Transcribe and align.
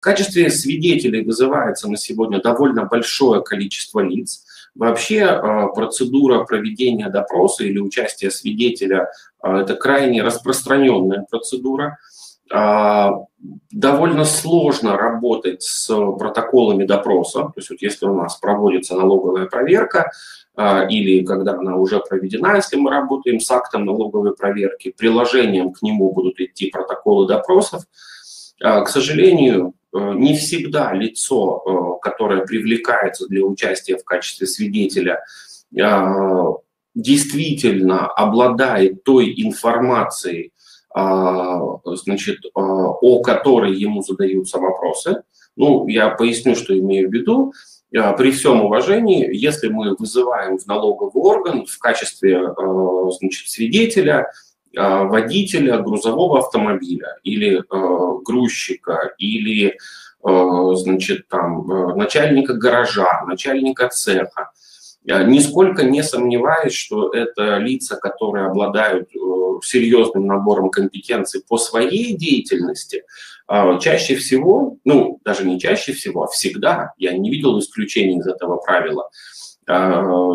В 0.00 0.02
качестве 0.02 0.48
свидетелей 0.48 1.22
вызывается 1.22 1.86
на 1.90 1.98
сегодня 1.98 2.40
довольно 2.40 2.86
большое 2.86 3.42
количество 3.42 4.00
лиц. 4.00 4.46
Вообще 4.74 5.26
процедура 5.74 6.44
проведения 6.44 7.10
допроса 7.10 7.64
или 7.64 7.78
участия 7.78 8.30
свидетеля– 8.30 9.10
это 9.42 9.74
крайне 9.74 10.22
распространенная 10.22 11.26
процедура. 11.30 11.98
Довольно 12.48 14.24
сложно 14.24 14.96
работать 14.96 15.62
с 15.62 15.86
протоколами 16.18 16.84
допроса. 16.84 17.40
То 17.40 17.52
есть 17.56 17.68
вот 17.68 17.82
если 17.82 18.06
у 18.06 18.14
нас 18.14 18.36
проводится 18.36 18.96
налоговая 18.96 19.46
проверка, 19.46 20.10
или 20.88 21.24
когда 21.26 21.52
она 21.52 21.76
уже 21.76 22.00
проведена, 22.00 22.56
если 22.56 22.76
мы 22.76 22.90
работаем 22.90 23.38
с 23.38 23.50
актом 23.50 23.84
налоговой 23.84 24.34
проверки, 24.34 24.94
приложением 24.96 25.74
к 25.74 25.82
нему 25.82 26.10
будут 26.10 26.40
идти 26.40 26.70
протоколы 26.70 27.28
допросов. 27.28 27.82
К 28.58 28.86
сожалению, 28.88 29.68
э, 29.68 29.79
не 29.92 30.36
всегда 30.36 30.92
лицо, 30.92 31.62
э, 31.64 32.02
которое 32.02 32.44
привлекается 32.44 33.26
для 33.26 33.44
участия 33.44 33.96
в 33.96 34.04
качестве 34.04 34.46
свидетеля, 34.46 35.24
а, 35.80 36.46
действительно 36.94 38.06
обладает 38.06 39.04
той 39.04 39.32
информацией, 39.36 40.52
значит, 40.92 42.38
о 42.52 43.22
которой 43.22 43.76
ему 43.76 44.02
задаются 44.02 44.58
вопросы. 44.58 45.22
Ну, 45.54 45.86
я 45.86 46.08
поясню, 46.10 46.56
что 46.56 46.76
имею 46.76 47.08
в 47.08 47.12
виду. 47.12 47.52
При 47.90 48.32
всем 48.32 48.62
уважении, 48.62 49.28
если 49.32 49.68
мы 49.68 49.94
вызываем 49.96 50.58
в 50.58 50.66
налоговый 50.66 51.22
орган 51.22 51.64
в 51.64 51.78
качестве 51.78 52.42
значит, 53.20 53.48
свидетеля 53.48 54.32
водителя 54.74 55.78
грузового 55.78 56.38
автомобиля 56.38 57.16
или 57.24 57.62
грузчика, 58.24 59.12
или 59.18 59.76
значит, 60.22 61.28
там, 61.28 61.66
начальника 61.96 62.54
гаража, 62.54 63.24
начальника 63.26 63.88
цеха, 63.88 64.50
Нисколько 65.02 65.82
не 65.82 66.02
сомневаюсь, 66.02 66.74
что 66.74 67.08
это 67.08 67.56
лица, 67.56 67.96
которые 67.96 68.46
обладают 68.46 69.08
серьезным 69.64 70.26
набором 70.26 70.70
компетенций 70.70 71.42
по 71.46 71.58
своей 71.58 72.16
деятельности, 72.16 73.04
а, 73.46 73.78
чаще 73.78 74.14
всего, 74.16 74.76
ну, 74.84 75.20
даже 75.24 75.44
не 75.44 75.60
чаще 75.60 75.92
всего, 75.92 76.24
а 76.24 76.28
всегда, 76.28 76.92
я 76.98 77.12
не 77.12 77.30
видел 77.30 77.58
исключений 77.58 78.18
из 78.18 78.26
этого 78.26 78.56
правила, 78.56 79.10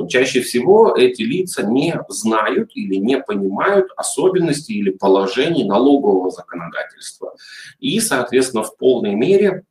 чаще 0.09 0.41
всего 0.41 0.95
эти 0.95 1.21
лица 1.21 1.63
не 1.63 1.99
знают 2.09 2.71
или 2.75 2.95
не 2.95 3.19
понимают 3.19 3.87
особенностей 3.97 4.73
или 4.73 4.91
положений 4.91 5.65
налогового 5.65 6.31
законодательства. 6.31 7.33
И, 7.79 7.99
соответственно, 7.99 8.63
в 8.63 8.77
полной 8.77 9.15
мере 9.15 9.63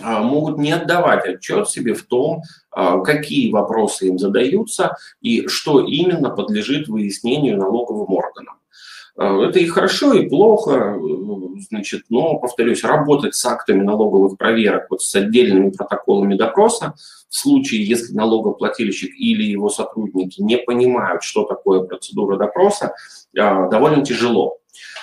а, 0.00 0.22
могут 0.22 0.58
не 0.58 0.72
отдавать 0.72 1.26
отчет 1.26 1.68
себе 1.68 1.94
в 1.94 2.04
том, 2.04 2.42
какие 3.04 3.50
вопросы 3.50 4.08
им 4.08 4.18
задаются 4.18 4.96
и 5.20 5.48
что 5.48 5.80
именно 5.80 6.30
подлежит 6.30 6.86
выяснению 6.86 7.58
налоговым 7.58 8.12
органам. 8.14 8.47
А, 9.18 9.44
это 9.44 9.58
и 9.58 9.66
хорошо, 9.66 10.12
и 10.14 10.28
плохо, 10.28 10.96
значит, 11.68 12.04
но, 12.08 12.38
повторюсь, 12.38 12.84
работать 12.84 13.34
с 13.34 13.44
актами 13.44 13.82
налоговых 13.82 14.38
проверок, 14.38 14.86
вот 14.90 15.02
с 15.02 15.12
отдельными 15.14 15.70
протоколами 15.70 16.36
допроса, 16.36 16.94
в 17.28 17.36
случае, 17.36 17.84
если 17.84 18.14
налогоплательщик 18.14 19.10
или 19.18 19.42
его 19.42 19.68
сотрудники 19.70 20.40
не 20.40 20.56
понимают, 20.56 21.24
что 21.24 21.44
такое 21.44 21.80
процедура 21.80 22.36
допроса, 22.36 22.94
а, 23.36 23.68
довольно 23.68 24.04
тяжело. 24.04 24.58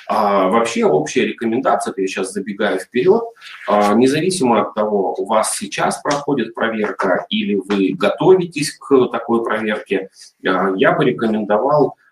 А 0.08 0.48
вообще 0.48 0.86
общая 0.86 1.26
рекомендация, 1.26 1.94
я 1.98 2.08
сейчас 2.08 2.32
забегаю 2.32 2.80
вперед, 2.80 3.24
независимо 3.68 4.62
от 4.62 4.76
того, 4.76 5.16
у 5.18 5.26
вас 5.26 5.58
сейчас 5.58 6.00
проходит 6.02 6.54
проверка 6.54 7.26
или 7.30 7.56
вы 7.56 7.94
готовитесь 7.94 8.78
к 8.78 9.08
такой 9.12 9.44
проверке, 9.44 10.10
я 10.42 10.92
бы 10.92 11.04
рекомендовал 11.04 11.96
Э, 11.96 12.05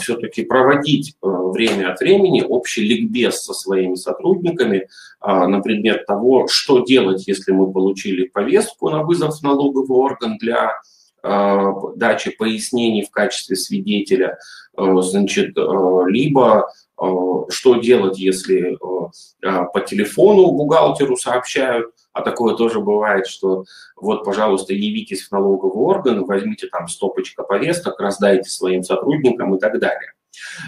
все-таки 0.00 0.42
проводить 0.42 1.16
э, 1.22 1.26
время 1.26 1.92
от 1.92 2.00
времени 2.00 2.42
общий 2.42 2.82
ликбез 2.82 3.42
со 3.42 3.52
своими 3.52 3.94
сотрудниками 3.94 4.76
э, 4.78 4.86
на 5.46 5.60
предмет 5.60 6.06
того, 6.06 6.48
что 6.48 6.80
делать, 6.80 7.26
если 7.26 7.52
мы 7.52 7.72
получили 7.72 8.26
повестку 8.26 8.90
на 8.90 9.02
вызов 9.02 9.38
в 9.38 9.42
налоговый 9.42 9.96
орган 9.96 10.38
для 10.38 10.72
дачи 11.96 12.30
пояснений 12.30 13.04
в 13.04 13.10
качестве 13.10 13.54
свидетеля, 13.54 14.38
значит, 14.74 15.54
либо 15.54 16.72
что 16.96 17.74
делать, 17.74 18.18
если 18.18 18.78
по 19.42 19.80
телефону 19.86 20.50
бухгалтеру 20.52 21.18
сообщают, 21.18 21.92
а 22.20 22.22
такое 22.22 22.54
тоже 22.54 22.80
бывает, 22.80 23.26
что 23.26 23.64
вот, 23.96 24.24
пожалуйста, 24.24 24.72
явитесь 24.72 25.26
в 25.26 25.32
налоговый 25.32 25.82
орган, 25.82 26.24
возьмите 26.24 26.68
там 26.68 26.88
стопочка 26.88 27.42
повесток, 27.42 27.98
раздайте 27.98 28.48
своим 28.48 28.82
сотрудникам 28.82 29.54
и 29.54 29.58
так 29.58 29.78
далее. 29.78 30.12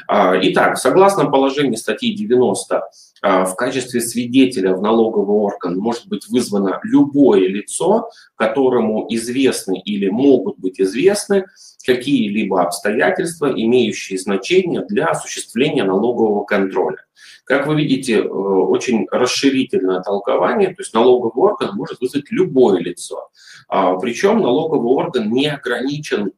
А, 0.08 0.36
итак, 0.40 0.78
согласно 0.78 1.30
положению 1.30 1.76
статьи 1.76 2.14
90, 2.14 2.82
а, 3.22 3.44
в 3.44 3.54
качестве 3.56 4.00
свидетеля 4.00 4.74
в 4.74 4.82
налоговый 4.82 5.36
орган 5.36 5.78
может 5.78 6.08
быть 6.08 6.28
вызвано 6.28 6.80
любое 6.82 7.48
лицо, 7.48 8.10
которому 8.34 9.06
известны 9.10 9.80
или 9.80 10.08
могут 10.08 10.58
быть 10.58 10.80
известны 10.80 11.46
какие-либо 11.84 12.62
обстоятельства, 12.62 13.52
имеющие 13.54 14.18
значение 14.18 14.84
для 14.88 15.06
осуществления 15.06 15.84
налогового 15.84 16.44
контроля. 16.44 17.04
Как 17.44 17.66
вы 17.66 17.76
видите, 17.76 18.18
э, 18.18 18.22
очень 18.22 19.06
расширительное 19.10 20.00
толкование, 20.00 20.68
то 20.68 20.76
есть 20.78 20.94
налоговый 20.94 21.50
орган 21.50 21.74
может 21.74 22.00
вызвать 22.00 22.30
любое 22.30 22.78
лицо. 22.78 23.28
А, 23.68 23.96
Причем 23.96 24.40
налоговый 24.40 24.92
орган 24.92 25.32
не 25.32 25.48
ограничен 25.48 26.32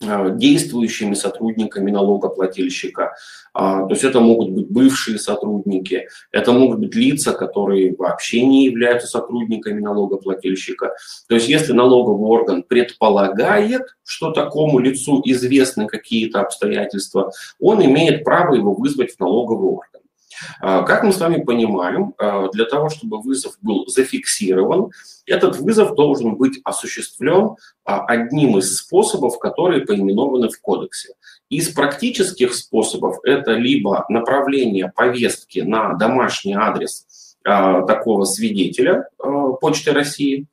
действующими 0.00 1.14
сотрудниками 1.14 1.90
налогоплательщика. 1.90 3.16
А, 3.52 3.84
то 3.86 3.90
есть 3.90 4.04
это 4.04 4.20
могут 4.20 4.50
быть 4.50 4.70
бывшие 4.70 5.18
сотрудники, 5.18 6.08
это 6.30 6.52
могут 6.52 6.78
быть 6.78 6.94
лица, 6.94 7.32
которые 7.32 7.96
вообще 7.96 8.46
не 8.46 8.66
являются 8.66 9.08
сотрудниками 9.08 9.80
налогоплательщика. 9.80 10.94
То 11.28 11.34
есть 11.34 11.48
если 11.48 11.72
налоговый 11.72 12.28
орган 12.28 12.62
предполагает, 12.62 13.96
что 14.04 14.30
такому 14.30 14.78
лицу 14.78 15.20
известны 15.24 15.86
какие-то 15.86 16.42
обстоятельства, 16.42 17.32
он 17.58 17.84
имеет 17.84 18.22
право 18.22 18.54
его 18.54 18.74
вызвать 18.74 19.16
в 19.16 19.20
налоговый 19.20 19.70
орган. 19.70 19.97
А, 20.60 20.82
как 20.82 21.02
мы 21.02 21.12
с 21.12 21.20
вами 21.20 21.42
понимаем, 21.42 22.14
а, 22.18 22.48
для 22.48 22.64
того, 22.64 22.88
чтобы 22.88 23.20
вызов 23.20 23.56
был 23.60 23.86
зафиксирован, 23.86 24.90
этот 25.26 25.58
вызов 25.58 25.94
должен 25.94 26.36
быть 26.36 26.60
осуществлен 26.64 27.56
а, 27.84 28.04
одним 28.06 28.58
из 28.58 28.76
способов, 28.76 29.38
которые 29.38 29.84
поименованы 29.84 30.48
в 30.48 30.60
кодексе. 30.60 31.14
Из 31.48 31.68
практических 31.70 32.54
способов 32.54 33.18
это 33.24 33.52
либо 33.52 34.04
направление 34.08 34.92
повестки 34.94 35.60
на 35.60 35.94
домашний 35.94 36.54
адрес 36.54 37.06
такого 37.42 38.24
свидетеля 38.24 39.08
Почты 39.60 39.92
России, 39.92 40.46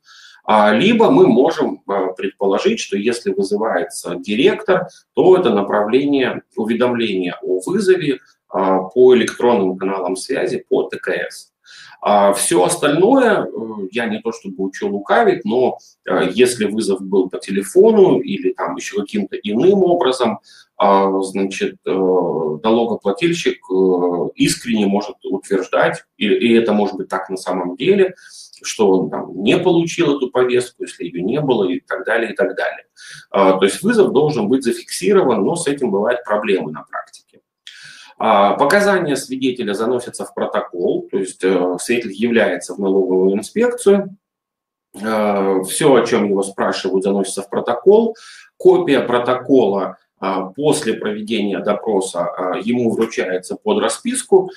либо 0.48 1.10
мы 1.10 1.26
можем 1.26 1.82
предположить, 2.16 2.80
что 2.80 2.96
если 2.96 3.32
вызывается 3.32 4.14
директор, 4.14 4.88
то 5.14 5.36
это 5.36 5.50
направление 5.50 6.42
уведомления 6.56 7.36
о 7.42 7.60
вызове 7.66 8.20
по 8.94 9.14
электронным 9.14 9.76
каналам 9.76 10.16
связи, 10.16 10.64
по 10.68 10.84
ТКС. 10.84 11.52
А 12.00 12.32
все 12.34 12.62
остальное, 12.62 13.42
э, 13.42 13.48
я 13.90 14.06
не 14.06 14.20
то 14.20 14.32
чтобы 14.32 14.64
учу 14.64 14.88
лукавить, 14.88 15.44
но 15.44 15.78
э, 16.08 16.28
если 16.32 16.66
вызов 16.66 17.00
был 17.00 17.28
по 17.28 17.38
телефону 17.38 18.20
или 18.20 18.52
там 18.52 18.76
еще 18.76 19.00
каким-то 19.00 19.36
иным 19.36 19.82
образом, 19.82 20.38
а, 20.78 21.22
значит, 21.22 21.76
э, 21.86 21.90
налогоплательщик 21.90 23.60
искренне 24.34 24.86
может 24.86 25.16
утверждать, 25.24 26.04
и 26.18 26.52
это 26.52 26.72
может 26.74 26.96
быть 26.96 27.08
так 27.08 27.30
на 27.30 27.36
самом 27.38 27.76
деле, 27.76 28.14
что 28.62 28.90
он 28.90 29.10
там 29.10 29.42
не 29.42 29.58
получил 29.58 30.16
эту 30.16 30.30
повестку, 30.30 30.84
если 30.84 31.04
ее 31.04 31.22
не 31.22 31.40
было 31.40 31.64
и 31.64 31.80
так 31.80 32.04
далее, 32.04 32.32
и 32.32 32.36
так 32.36 32.54
далее. 32.56 32.84
То 33.30 33.60
есть 33.62 33.82
вызов 33.82 34.12
должен 34.12 34.48
быть 34.48 34.64
зафиксирован, 34.64 35.42
но 35.44 35.56
с 35.56 35.66
этим 35.66 35.90
бывают 35.90 36.24
проблемы 36.24 36.72
на 36.72 36.82
практике. 36.82 37.25
А, 38.18 38.54
показания 38.54 39.16
свидетеля 39.16 39.74
заносятся 39.74 40.24
в 40.24 40.32
протокол, 40.32 41.06
то 41.10 41.18
есть 41.18 41.44
э, 41.44 41.76
свидетель 41.80 42.12
является 42.12 42.74
в 42.74 42.78
налоговую 42.78 43.34
инспекцию, 43.34 44.16
э, 44.94 45.62
все, 45.68 45.94
о 45.94 46.06
чем 46.06 46.26
его 46.26 46.42
спрашивают, 46.42 47.04
заносится 47.04 47.42
в 47.42 47.50
протокол. 47.50 48.16
Копия 48.56 49.00
протокола 49.00 49.98
а, 50.18 50.46
после 50.46 50.94
проведения 50.94 51.58
допроса 51.58 52.30
ему 52.64 52.90
вручается 52.90 53.54
под 53.54 53.82
расписку, 53.82 54.50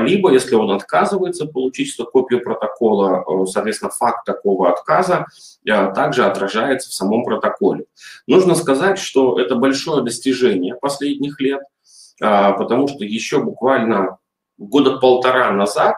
либо, 0.00 0.30
если 0.30 0.54
он 0.54 0.70
отказывается 0.70 1.46
получить 1.46 1.96
копию 2.12 2.42
протокола, 2.42 3.24
э, 3.26 3.46
соответственно, 3.46 3.90
факт 3.90 4.26
такого 4.26 4.70
отказа 4.70 5.24
также 5.64 6.26
отражается 6.26 6.90
в 6.90 6.92
самом 6.92 7.24
протоколе. 7.24 7.86
Нужно 8.26 8.54
сказать, 8.54 8.98
что 8.98 9.40
это 9.40 9.54
большое 9.54 10.04
достижение 10.04 10.74
последних 10.74 11.40
лет– 11.40 11.62
потому 12.20 12.88
что 12.88 13.04
еще 13.04 13.42
буквально 13.42 14.18
года 14.58 14.98
полтора 14.98 15.52
назад 15.52 15.96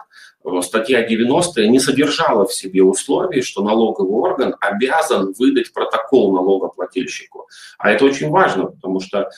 статья 0.62 1.02
90 1.06 1.66
не 1.66 1.80
содержала 1.80 2.46
в 2.46 2.52
себе 2.52 2.82
условий, 2.82 3.42
что 3.42 3.62
налоговый 3.62 4.12
орган 4.12 4.54
обязан 4.60 5.34
выдать 5.38 5.72
протокол 5.72 6.32
налогоплательщику. 6.32 7.48
А 7.78 7.90
это 7.90 8.04
очень 8.04 8.30
важно, 8.30 8.66
потому 8.66 9.00
что 9.00 9.30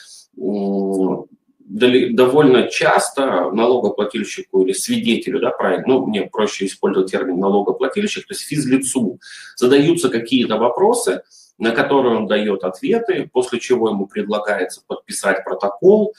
довольно 1.65 2.67
часто 2.67 3.51
налогоплательщику 3.51 4.63
или 4.63 4.73
свидетелю, 4.73 5.39
да, 5.39 5.49
правильно, 5.49 5.85
ну, 5.87 6.05
мне 6.05 6.23
проще 6.23 6.65
использовать 6.65 7.11
термин 7.11 7.39
налогоплательщик, 7.39 8.27
то 8.27 8.33
есть 8.33 8.45
физлицу, 8.45 9.19
задаются 9.55 10.09
какие-то 10.09 10.57
вопросы, 10.57 11.23
на 11.57 11.71
которые 11.71 12.17
он 12.17 12.27
дает 12.27 12.63
ответы, 12.63 13.29
после 13.31 13.59
чего 13.59 13.89
ему 13.89 14.07
предлагается 14.07 14.81
подписать 14.85 15.43
протокол, 15.43 16.13
а, 16.13 16.17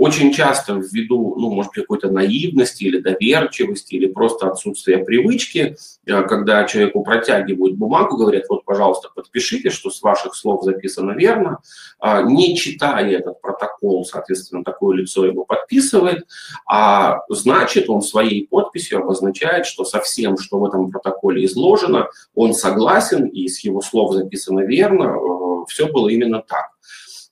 очень 0.00 0.32
часто 0.32 0.80
ввиду, 0.82 1.34
ну, 1.36 1.50
может 1.50 1.72
какой-то 1.72 2.10
наивности 2.10 2.84
или 2.84 3.00
доверчивости, 3.00 3.96
или 3.96 4.06
просто 4.06 4.46
отсутствия 4.46 4.96
привычки, 4.96 5.76
э, 6.06 6.22
когда 6.22 6.64
человеку 6.64 7.02
протягивают 7.02 7.76
бумагу, 7.76 8.16
говорят, 8.16 8.44
вот, 8.48 8.64
пожалуйста, 8.64 9.10
подпишите, 9.14 9.68
что 9.68 9.90
с 9.90 10.00
ваших 10.00 10.34
слов 10.34 10.64
записано 10.64 11.10
верно, 11.10 11.58
а, 11.98 12.22
не 12.22 12.56
читая 12.56 13.10
этот 13.10 13.42
протокол, 13.42 14.06
соответственно, 14.06 14.64
такое 14.64 14.96
лицо 14.96 15.26
его 15.26 15.44
подписывает, 15.44 16.26
а 16.66 17.18
значит, 17.28 17.90
он 17.90 18.00
своей 18.00 18.48
подписью 18.48 19.00
обозначает, 19.00 19.66
что 19.66 19.84
со 19.84 20.00
всем, 20.00 20.38
что 20.38 20.60
в 20.60 20.64
этом 20.64 20.90
протоколе 20.90 21.44
изложено, 21.44 22.08
он 22.34 22.54
согласен, 22.54 23.26
и 23.26 23.48
с 23.48 23.62
его 23.64 23.82
слов 23.82 24.14
записано 24.14 24.60
верно, 24.60 25.14
э, 25.14 25.64
все 25.68 25.92
было 25.92 26.08
именно 26.08 26.40
так. 26.40 26.69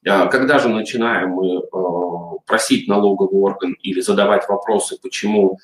А, 0.08 0.26
когда 0.26 0.58
же 0.58 0.68
начинаем 0.68 1.30
мы 1.30 1.58
э, 1.58 2.38
просить 2.46 2.88
налоговый 2.88 3.40
орган 3.40 3.76
или 3.82 4.00
задавать 4.00 4.48
вопросы, 4.48 4.98
почему 5.02 5.58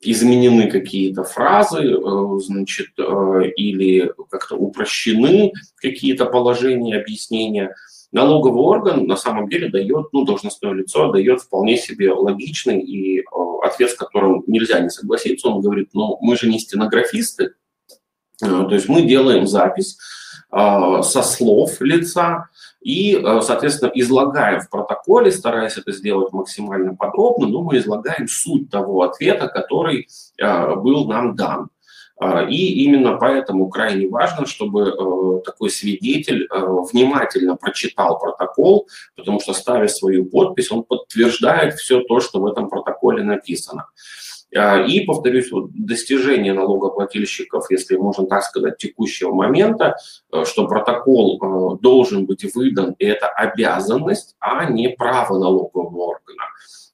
изменены 0.00 0.70
какие-то 0.70 1.22
фразы, 1.22 1.82
э, 1.82 2.38
значит, 2.40 2.88
э, 2.98 3.50
или 3.56 4.12
как-то 4.30 4.56
упрощены 4.56 5.52
какие-то 5.76 6.26
положения, 6.26 6.98
объяснения, 6.98 7.74
налоговый 8.10 8.62
орган 8.62 9.06
на 9.06 9.16
самом 9.16 9.48
деле 9.48 9.68
дает, 9.68 10.06
ну, 10.12 10.24
должностное 10.24 10.72
лицо 10.72 11.12
дает 11.12 11.42
вполне 11.42 11.76
себе 11.76 12.12
логичный 12.12 12.80
и 12.80 13.24
ответ, 13.62 13.90
с 13.90 13.94
которым 13.94 14.44
нельзя 14.46 14.80
не 14.80 14.90
согласиться. 14.90 15.48
Он 15.48 15.60
говорит, 15.60 15.90
ну, 15.94 16.18
мы 16.20 16.36
же 16.36 16.48
не 16.48 16.58
стенографисты, 16.58 17.54
то 18.40 18.70
есть 18.70 18.88
мы 18.88 19.02
делаем 19.02 19.46
запись 19.46 19.96
со 20.50 21.22
слов 21.22 21.80
лица, 21.80 22.48
и, 22.84 23.16
э, 23.16 23.40
соответственно, 23.40 23.90
излагаем 23.94 24.60
в 24.60 24.68
протоколе, 24.68 25.32
стараясь 25.32 25.78
это 25.78 25.90
сделать 25.90 26.32
максимально 26.34 26.94
подробно, 26.94 27.48
но 27.48 27.62
мы 27.62 27.78
излагаем 27.78 28.28
суть 28.28 28.70
того 28.70 29.02
ответа, 29.02 29.48
который 29.48 30.06
э, 30.38 30.74
был 30.76 31.08
нам 31.08 31.34
дан. 31.34 31.70
Э, 32.20 32.46
и 32.46 32.84
именно 32.84 33.16
поэтому 33.16 33.70
крайне 33.70 34.06
важно, 34.06 34.44
чтобы 34.44 35.40
такой 35.46 35.70
свидетель 35.70 36.46
внимательно 36.52 37.56
прочитал 37.56 38.18
протокол, 38.18 38.86
потому 39.16 39.40
что, 39.40 39.54
ставя 39.54 39.88
свою 39.88 40.26
подпись, 40.26 40.70
он 40.70 40.84
подтверждает 40.84 41.74
все 41.74 42.00
то, 42.00 42.20
что 42.20 42.38
в 42.38 42.46
этом 42.46 42.68
протоколе 42.68 43.22
написано. 43.22 43.86
А, 44.56 44.84
и, 44.84 45.00
повторюсь, 45.00 45.50
вот 45.50 45.70
достижение 45.72 46.52
налогоплательщиков, 46.52 47.70
если 47.70 47.96
можно 47.96 48.26
так 48.26 48.42
сказать, 48.42 48.78
текущего 48.78 49.34
момента, 49.34 49.96
э, 50.32 50.44
что 50.44 50.66
протокол 50.66 51.38
э, 51.76 51.78
должен 51.82 52.26
быть 52.26 52.44
выдан, 52.54 52.94
и 52.98 53.04
это 53.04 53.26
обязанность, 53.28 54.36
а 54.38 54.70
не 54.70 54.90
право 54.90 55.38
налогового 55.38 56.14
органа. 56.14 56.44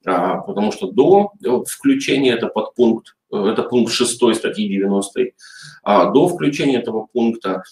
А, 0.06 0.38
потому 0.38 0.72
что 0.72 0.90
до 0.90 1.32
включения 1.68 2.32
это 2.32 2.46
подпункт, 2.46 3.14
э, 3.30 3.36
это 3.36 3.62
пункт 3.62 3.92
6 3.92 4.34
статьи 4.34 4.66
90, 4.66 5.32
а, 5.82 6.10
до 6.10 6.28
включения 6.28 6.78
этого 6.78 7.08
пункта 7.12 7.62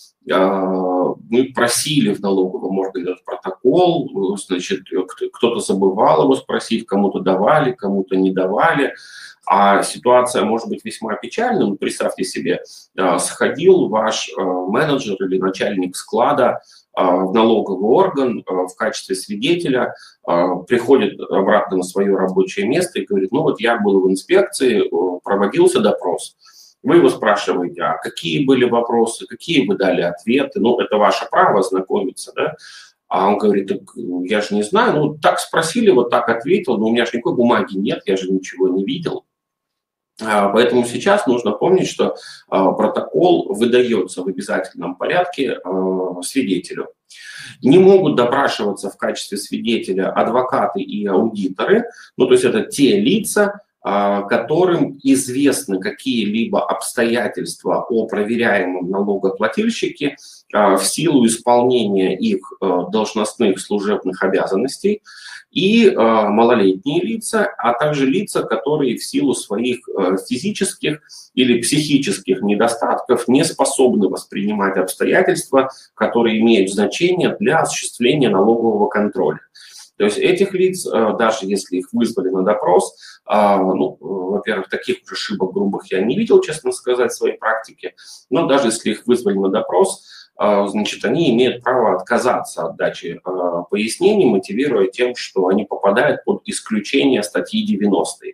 мы 1.29 1.53
просили 1.55 2.13
в 2.13 2.21
налоговом 2.21 2.79
органе 2.79 3.13
этот 3.13 3.25
протокол, 3.25 4.37
значит, 4.37 4.81
кто-то 5.33 5.61
забывал 5.61 6.23
его 6.23 6.35
спросить, 6.35 6.87
кому-то 6.87 7.21
давали, 7.21 7.73
кому-то 7.73 8.17
не 8.17 8.33
давали. 8.33 8.95
А 9.51 9.83
ситуация 9.83 10.45
может 10.45 10.69
быть 10.69 10.85
весьма 10.85 11.15
печальной. 11.15 11.67
Ну, 11.67 11.77
представьте 11.77 12.23
себе, 12.23 12.61
а, 12.99 13.19
сходил 13.19 13.89
ваш 13.89 14.31
а, 14.37 14.43
менеджер 14.43 15.17
или 15.25 15.39
начальник 15.39 15.97
склада 15.97 16.61
в 16.95 17.33
налоговый 17.33 17.89
орган 17.89 18.45
в 18.45 18.75
качестве 18.77 19.15
свидетеля, 19.15 19.95
приходит 20.67 21.21
обратно 21.31 21.77
на 21.77 21.83
свое 21.85 22.17
рабочее 22.17 22.67
место 22.67 22.99
и 22.99 23.07
говорит, 23.07 23.31
ну 23.31 23.43
вот 23.43 23.61
я 23.61 23.79
был 23.79 24.01
в 24.01 24.11
инспекции, 24.11 24.83
проводился 25.23 25.79
допрос. 25.79 26.35
Вы 26.83 26.97
его 26.97 27.09
спрашиваете, 27.09 27.83
а 27.83 27.99
какие 27.99 28.45
были 28.45 28.65
вопросы, 28.65 29.27
какие 29.27 29.67
вы 29.67 29.77
дали 29.77 30.03
ответы, 30.03 30.61
ну 30.61 30.79
это 30.81 30.97
ваше 30.97 31.27
право 31.31 31.63
знакомиться, 31.63 32.33
да, 32.37 32.55
а 33.09 33.29
он 33.29 33.39
говорит, 33.39 33.69
так 33.69 33.81
я 34.25 34.41
же 34.43 34.55
не 34.55 34.63
знаю, 34.63 35.01
ну 35.01 35.19
так 35.19 35.41
спросили, 35.41 35.91
вот 35.91 36.11
так 36.11 36.29
ответил, 36.29 36.77
но 36.77 36.87
у 36.87 36.93
меня 36.93 37.05
же 37.07 37.13
никакой 37.15 37.35
бумаги 37.35 37.77
нет, 37.77 38.03
я 38.07 38.17
же 38.17 38.31
ничего 38.31 38.69
не 38.69 38.85
видел. 38.85 39.25
А, 40.21 40.49
поэтому 40.49 40.85
сейчас 40.85 41.27
нужно 41.27 41.53
помнить, 41.53 41.89
что 41.89 42.17
а, 42.49 42.73
протокол 42.73 43.55
выдается 43.55 44.23
в 44.23 44.29
обязательном 44.29 44.97
порядке 44.97 45.59
а, 45.65 46.21
свидетелю. 46.23 46.89
Не 47.63 47.79
могут 47.79 48.17
допрашиваться 48.17 48.91
в 48.91 48.97
качестве 48.97 49.39
свидетеля 49.39 50.11
адвокаты 50.11 50.81
и 50.81 51.07
аудиторы, 51.07 51.85
ну 52.17 52.27
то 52.27 52.33
есть 52.33 52.45
это 52.45 52.65
те 52.65 53.01
лица, 53.01 53.61
которым 54.29 54.99
известны 55.03 55.81
какие-либо 55.81 56.65
обстоятельства 56.65 57.87
о 57.89 58.07
проверяемом 58.07 58.91
налогоплательщике 58.91 60.17
в 60.53 60.81
силу 60.83 61.27
исполнения 61.27 62.17
их 62.17 62.53
должностных 62.61 63.61
служебных 63.61 64.23
обязанностей, 64.23 65.03
и 65.51 65.87
э, 65.87 65.95
малолетние 65.95 67.03
лица, 67.03 67.49
а 67.59 67.73
также 67.73 68.07
лица, 68.07 68.43
которые 68.43 68.97
в 68.97 69.05
силу 69.05 69.35
своих 69.35 69.79
э, 69.89 70.17
физических 70.29 71.01
или 71.35 71.61
психических 71.61 72.43
недостатков 72.43 73.29
не 73.29 73.45
способны 73.45 74.09
воспринимать 74.09 74.77
обстоятельства, 74.77 75.71
которые 75.95 76.41
имеют 76.41 76.71
значение 76.71 77.35
для 77.41 77.61
осуществления 77.61 78.29
налогового 78.29 78.89
контроля. 78.89 79.41
То 79.99 80.05
есть 80.05 80.19
этих 80.19 80.55
лиц, 80.55 80.87
э, 80.87 81.17
даже 81.19 81.47
если 81.47 81.77
их 81.77 81.89
вызвали 81.93 82.31
на 82.31 82.43
допрос, 82.43 82.97
ну, 83.31 83.99
во-первых, 84.01 84.71
таких 84.71 85.03
уже 85.05 85.13
ошибок 85.13 85.53
грубых 85.53 85.93
я 85.93 86.01
не 86.01 86.17
видел, 86.17 86.41
честно 86.41 86.73
сказать, 86.73 87.13
в 87.13 87.15
своей 87.15 87.37
практике, 87.37 87.95
но 88.31 88.47
даже 88.47 88.69
если 88.69 88.93
их 88.93 89.07
вызвали 89.07 89.37
на 89.37 89.51
допрос, 89.51 90.03
а, 90.39 90.69
значит, 90.69 91.05
они 91.05 91.35
имеют 91.35 91.65
право 91.65 91.97
отказаться 91.97 92.67
от 92.67 92.77
дачи 92.77 93.21
а, 93.25 93.63
пояснений, 93.63 94.27
мотивируя 94.27 94.87
тем, 94.87 95.17
что 95.17 95.49
они 95.49 95.65
попадают 95.65 96.25
под 96.25 96.43
исключение 96.45 97.25
статьи 97.25 97.67
90. 97.67 98.27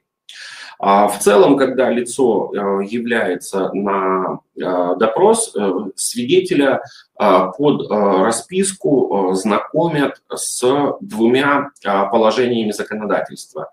А 0.79 1.09
в 1.09 1.19
целом, 1.21 1.57
когда 1.57 1.89
лицо 1.89 2.53
э, 2.53 2.85
является 2.85 3.73
на 3.73 4.41
э, 4.57 4.61
допрос, 4.99 5.55
э, 5.57 5.71
свидетеля 5.95 6.83
под 7.17 7.91
расписку 7.91 9.31
знакомят 9.35 10.23
с 10.35 10.97
двумя 11.01 11.71
положениями 11.83 12.73
законодательства. 12.73 13.71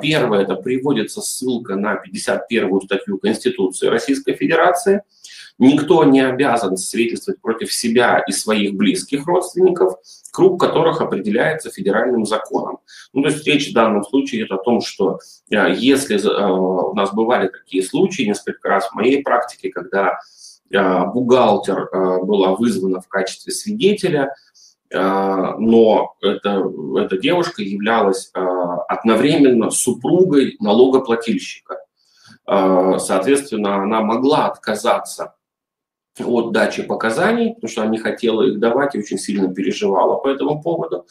Первое– 0.00 0.42
это 0.42 0.56
приводится 0.56 1.20
ссылка 1.20 1.76
на 1.76 1.96
51 1.96 2.80
статью 2.82 3.18
Конституции 3.18 3.88
Российской 3.88 4.34
Федерации– 4.34 5.02
Никто 5.58 6.04
не 6.04 6.20
обязан 6.20 6.76
свидетельствовать 6.76 7.40
против 7.40 7.72
себя 7.72 8.22
и 8.26 8.32
своих 8.32 8.74
близких 8.74 9.26
родственников, 9.26 9.94
круг 10.30 10.60
которых 10.60 11.00
определяется 11.00 11.70
федеральным 11.70 12.26
законом. 12.26 12.80
Ну, 13.14 13.22
то 13.22 13.28
есть 13.28 13.46
речь 13.46 13.70
в 13.70 13.74
данном 13.74 14.04
случае 14.04 14.42
идет 14.42 14.52
о 14.52 14.62
том, 14.62 14.82
что 14.82 15.18
если 15.48 16.18
у 16.28 16.94
нас 16.94 17.14
бывали 17.14 17.48
такие 17.48 17.82
случаи 17.82 18.24
несколько 18.24 18.68
раз 18.68 18.88
в 18.88 18.94
моей 18.94 19.22
практике, 19.22 19.70
когда 19.70 20.18
бухгалтер 20.70 21.88
была 22.24 22.54
вызвана 22.56 23.00
в 23.00 23.08
качестве 23.08 23.52
свидетеля, 23.52 24.34
но 24.90 26.14
эта, 26.22 26.62
эта 26.98 27.18
девушка 27.18 27.62
являлась 27.62 28.30
одновременно 28.34 29.70
супругой 29.70 30.56
налогоплательщика. 30.60 31.78
Соответственно, 32.46 33.82
она 33.82 34.02
могла 34.02 34.46
отказаться 34.46 35.34
от 36.18 36.52
дачи 36.52 36.82
показаний, 36.82 37.54
потому 37.54 37.70
что 37.70 37.82
она 37.82 37.90
не 37.90 37.98
хотела 37.98 38.42
их 38.42 38.58
давать 38.58 38.94
и 38.94 38.98
очень 38.98 39.18
сильно 39.18 39.52
переживала 39.52 40.16
по 40.16 40.28
этому 40.28 40.62
поводу. 40.62 41.06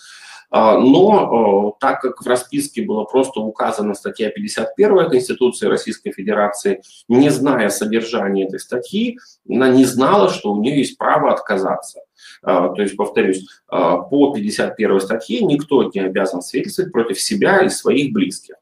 А, 0.52 0.78
но 0.80 1.76
так 1.80 2.02
как 2.02 2.22
в 2.22 2.28
расписке 2.28 2.84
было 2.84 3.04
просто 3.04 3.40
указана 3.40 3.94
статья 3.94 4.30
51 4.30 5.10
Конституции 5.10 5.68
Российской 5.68 6.12
Федерации, 6.12 6.82
не 7.08 7.30
зная 7.30 7.70
содержания 7.70 8.46
этой 8.46 8.60
статьи, 8.60 9.20
она 9.50 9.70
не 9.70 9.86
знала, 9.86 10.30
что 10.30 10.52
у 10.52 10.62
нее 10.62 10.78
есть 10.78 10.98
право 10.98 11.34
отказаться. 11.34 12.02
А, 12.42 12.70
то 12.70 12.82
есть, 12.82 12.96
повторюсь, 12.96 13.46
а, 13.68 13.98
по 13.98 14.34
51 14.34 15.00
статье 15.02 15.42
никто 15.42 15.84
не 15.94 16.00
обязан 16.00 16.42
свидетельствовать 16.42 16.92
против 16.92 17.20
себя 17.20 17.60
и 17.60 17.70
своих 17.70 18.14
близких. 18.14 18.56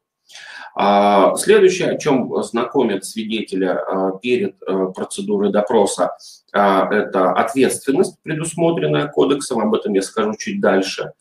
Следующее, 1.36 1.90
о 1.90 1.98
чем 1.98 2.42
знакомят 2.42 3.04
свидетеля 3.04 3.78
перед 4.20 4.58
процедурой 4.92 5.52
допроса, 5.52 6.16
это 6.50 7.30
ответственность, 7.30 8.16
предусмотренная 8.24 9.06
кодексом, 9.06 9.60
об 9.60 9.72
этом 9.72 9.94
я 9.94 10.02
скажу 10.02 10.34
чуть 10.36 10.60
дальше. 10.60 11.12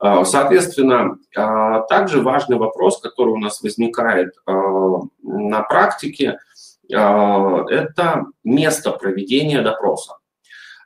Соответственно, 0.00 1.18
также 1.88 2.22
важный 2.22 2.56
вопрос, 2.56 3.00
который 3.00 3.30
у 3.30 3.38
нас 3.38 3.60
возникает 3.62 4.32
на 4.46 5.62
практике, 5.62 6.38
это 6.88 8.26
место 8.44 8.92
проведения 8.92 9.60
допроса. 9.62 10.18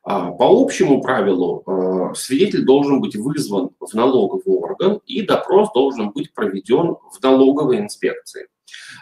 А, 0.04 0.32
по 0.32 0.44
общему 0.44 1.00
правилу 1.00 1.62
а, 1.64 2.14
свидетель 2.14 2.64
должен 2.64 3.00
быть 3.00 3.14
вызван 3.14 3.70
в 3.78 3.94
налоговый 3.94 4.56
орган 4.56 5.00
и 5.06 5.22
допрос 5.22 5.72
должен 5.72 6.10
быть 6.10 6.34
проведен 6.34 6.96
в 7.12 7.22
налоговой 7.22 7.78
инспекции. 7.78 8.48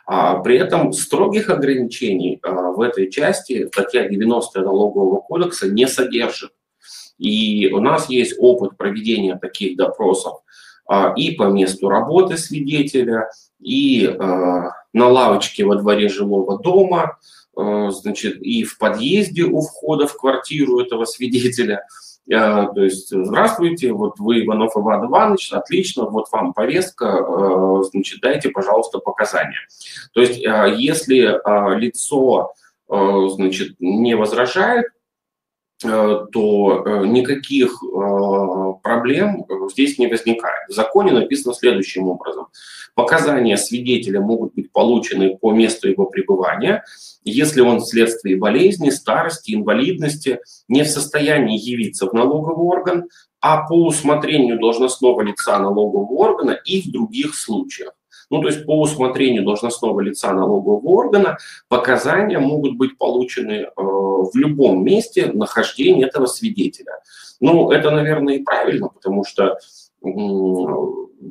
А, 0.06 0.40
при 0.40 0.58
этом 0.58 0.92
строгих 0.92 1.48
ограничений 1.48 2.40
в 2.42 2.80
этой 2.82 3.10
части 3.10 3.66
статья 3.68 4.08
90 4.08 4.60
налогового 4.60 5.20
кодекса 5.20 5.70
не 5.70 5.86
содержит. 5.86 6.52
И 7.20 7.70
у 7.72 7.80
нас 7.80 8.08
есть 8.08 8.34
опыт 8.38 8.76
проведения 8.76 9.36
таких 9.36 9.76
допросов 9.76 10.40
и 11.16 11.32
по 11.32 11.44
месту 11.44 11.88
работы 11.88 12.36
свидетеля, 12.36 13.30
и 13.60 14.12
на 14.18 15.08
лавочке 15.08 15.64
во 15.64 15.76
дворе 15.76 16.08
жилого 16.08 16.58
дома, 16.58 17.18
Э, 17.60 17.90
значит, 17.90 18.40
и 18.40 18.64
в 18.64 18.78
подъезде 18.78 19.42
у 19.42 19.60
входа 19.60 20.06
в 20.06 20.16
квартиру 20.16 20.80
этого 20.80 21.04
свидетеля. 21.04 21.86
То 22.28 22.72
есть, 22.76 23.08
здравствуйте, 23.10 23.92
вот 23.92 24.20
вы 24.20 24.44
Иванов 24.44 24.76
Иван 24.76 25.06
Иванович, 25.06 25.52
отлично, 25.52 26.04
вот 26.04 26.26
вам 26.30 26.52
повестка, 26.52 27.82
значит, 27.90 28.20
дайте, 28.20 28.50
пожалуйста, 28.50 29.00
показания. 29.00 29.58
То 30.12 30.20
есть, 30.20 30.38
если 30.38 31.40
лицо, 31.76 32.52
значит, 32.88 33.74
не 33.80 34.14
возражает, 34.14 34.86
то 35.80 36.82
э, 36.84 37.06
никаких 37.06 37.82
э, 37.82 38.72
проблем 38.82 39.46
здесь 39.70 39.98
не 39.98 40.08
возникает. 40.08 40.68
В 40.68 40.72
законе 40.72 41.12
написано 41.12 41.54
следующим 41.54 42.08
образом. 42.08 42.48
Показания 42.94 43.56
свидетеля 43.56 44.20
могут 44.20 44.54
быть 44.54 44.72
получены 44.72 45.38
по 45.38 45.52
месту 45.52 45.88
его 45.88 46.04
пребывания, 46.04 46.84
если 47.24 47.62
он 47.62 47.80
вследствие 47.80 48.36
болезни, 48.36 48.90
старости, 48.90 49.54
инвалидности 49.54 50.40
не 50.68 50.82
в 50.82 50.88
состоянии 50.88 51.58
явиться 51.58 52.06
в 52.06 52.12
налоговый 52.12 52.66
орган, 52.66 53.08
а 53.40 53.66
по 53.66 53.72
усмотрению 53.72 54.58
должностного 54.58 55.22
лица 55.22 55.58
налогового 55.58 56.12
органа 56.12 56.58
и 56.64 56.82
в 56.82 56.92
других 56.92 57.34
случаях. 57.34 57.92
Ну, 58.30 58.40
то 58.40 58.48
есть 58.48 58.64
по 58.64 58.80
усмотрению 58.80 59.44
должностного 59.44 60.00
лица 60.00 60.32
налогового 60.32 60.88
органа 60.88 61.38
показания 61.68 62.38
могут 62.38 62.76
быть 62.76 62.96
получены 62.96 63.66
э, 63.66 63.82
в 64.24 64.34
любом 64.36 64.84
месте 64.84 65.30
нахождения 65.32 66.06
этого 66.06 66.26
свидетеля. 66.26 66.92
Ну, 67.40 67.70
это, 67.70 67.90
наверное, 67.90 68.34
и 68.34 68.42
правильно, 68.42 68.88
потому 68.88 69.24
что 69.24 69.58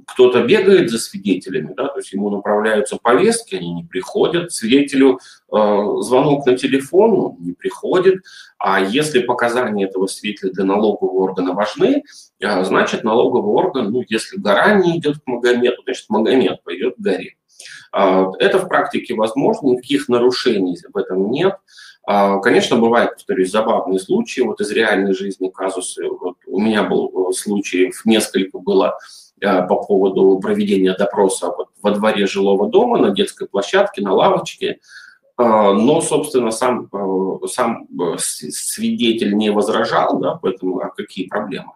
кто-то 0.08 0.44
бегает 0.44 0.90
за 0.90 1.00
свидетелями, 1.00 1.74
да, 1.76 1.88
то 1.88 1.98
есть 1.98 2.14
ему 2.14 2.30
направляются 2.30 2.98
повестки, 3.02 3.56
они 3.56 3.74
не 3.74 3.84
приходят, 3.84 4.52
свидетелю 4.52 5.20
э, 5.52 5.56
звонок 6.02 6.46
на 6.46 6.56
телефон, 6.56 7.12
он 7.14 7.36
не 7.40 7.54
приходит, 7.54 8.22
а 8.60 8.80
если 8.80 9.22
показания 9.22 9.86
этого 9.86 10.06
свидетеля 10.06 10.52
для 10.52 10.66
налогового 10.66 11.24
органа 11.24 11.54
важны, 11.54 12.04
э, 12.40 12.64
значит 12.64 13.04
налоговый 13.04 13.52
орган, 13.52 13.92
ну, 13.92 14.04
если 14.08 14.38
гора 14.38 14.76
не 14.76 15.00
идет 15.00 15.18
к 15.18 15.26
Магомету, 15.26 15.82
значит 15.84 16.06
Магомед 16.10 16.64
пойдет 16.64 16.96
к 16.96 17.00
горе. 17.00 17.36
Э, 17.96 18.26
это 18.40 18.60
в 18.60 18.68
практике 18.68 19.16
возможно, 19.16 19.70
никаких 19.70 20.08
нарушений 20.10 20.78
в 20.94 20.98
этом 20.98 21.32
нет. 21.32 21.54
А, 21.54 21.58
конечно, 22.06 22.78
бывают, 22.78 23.14
повторюсь, 23.16 23.52
забавные 23.52 24.00
случаи, 24.00 24.42
вот 24.42 24.62
из 24.62 24.72
реальной 24.72 25.14
жизни 25.14 25.50
казусы. 25.50 26.08
Вот 26.10 26.38
у 26.48 26.60
меня 26.60 26.84
был 26.84 27.30
э, 27.30 27.34
случай, 27.34 27.92
несколько 28.06 28.58
было 28.58 28.98
э, 29.40 29.68
по 29.68 29.76
поводу 29.76 30.40
проведения 30.40 30.96
допроса 30.96 31.54
вот 31.56 31.68
во 31.82 31.92
дворе 31.92 32.26
жилого 32.26 32.68
дома, 32.70 32.98
на 32.98 33.12
детской 33.12 33.48
площадке, 33.48 34.02
на 34.02 34.14
лавочке. 34.14 34.80
А, 35.38 35.74
но, 35.74 36.02
собственно, 36.02 36.52
сам, 36.52 36.90
э, 36.92 37.48
сам 37.48 37.88
свидетель 38.18 39.36
не 39.36 39.52
возражал, 39.52 40.20
да, 40.20 40.36
поэтому 40.42 40.80
а 40.80 40.90
какие 40.90 41.28
проблемы? 41.28 41.74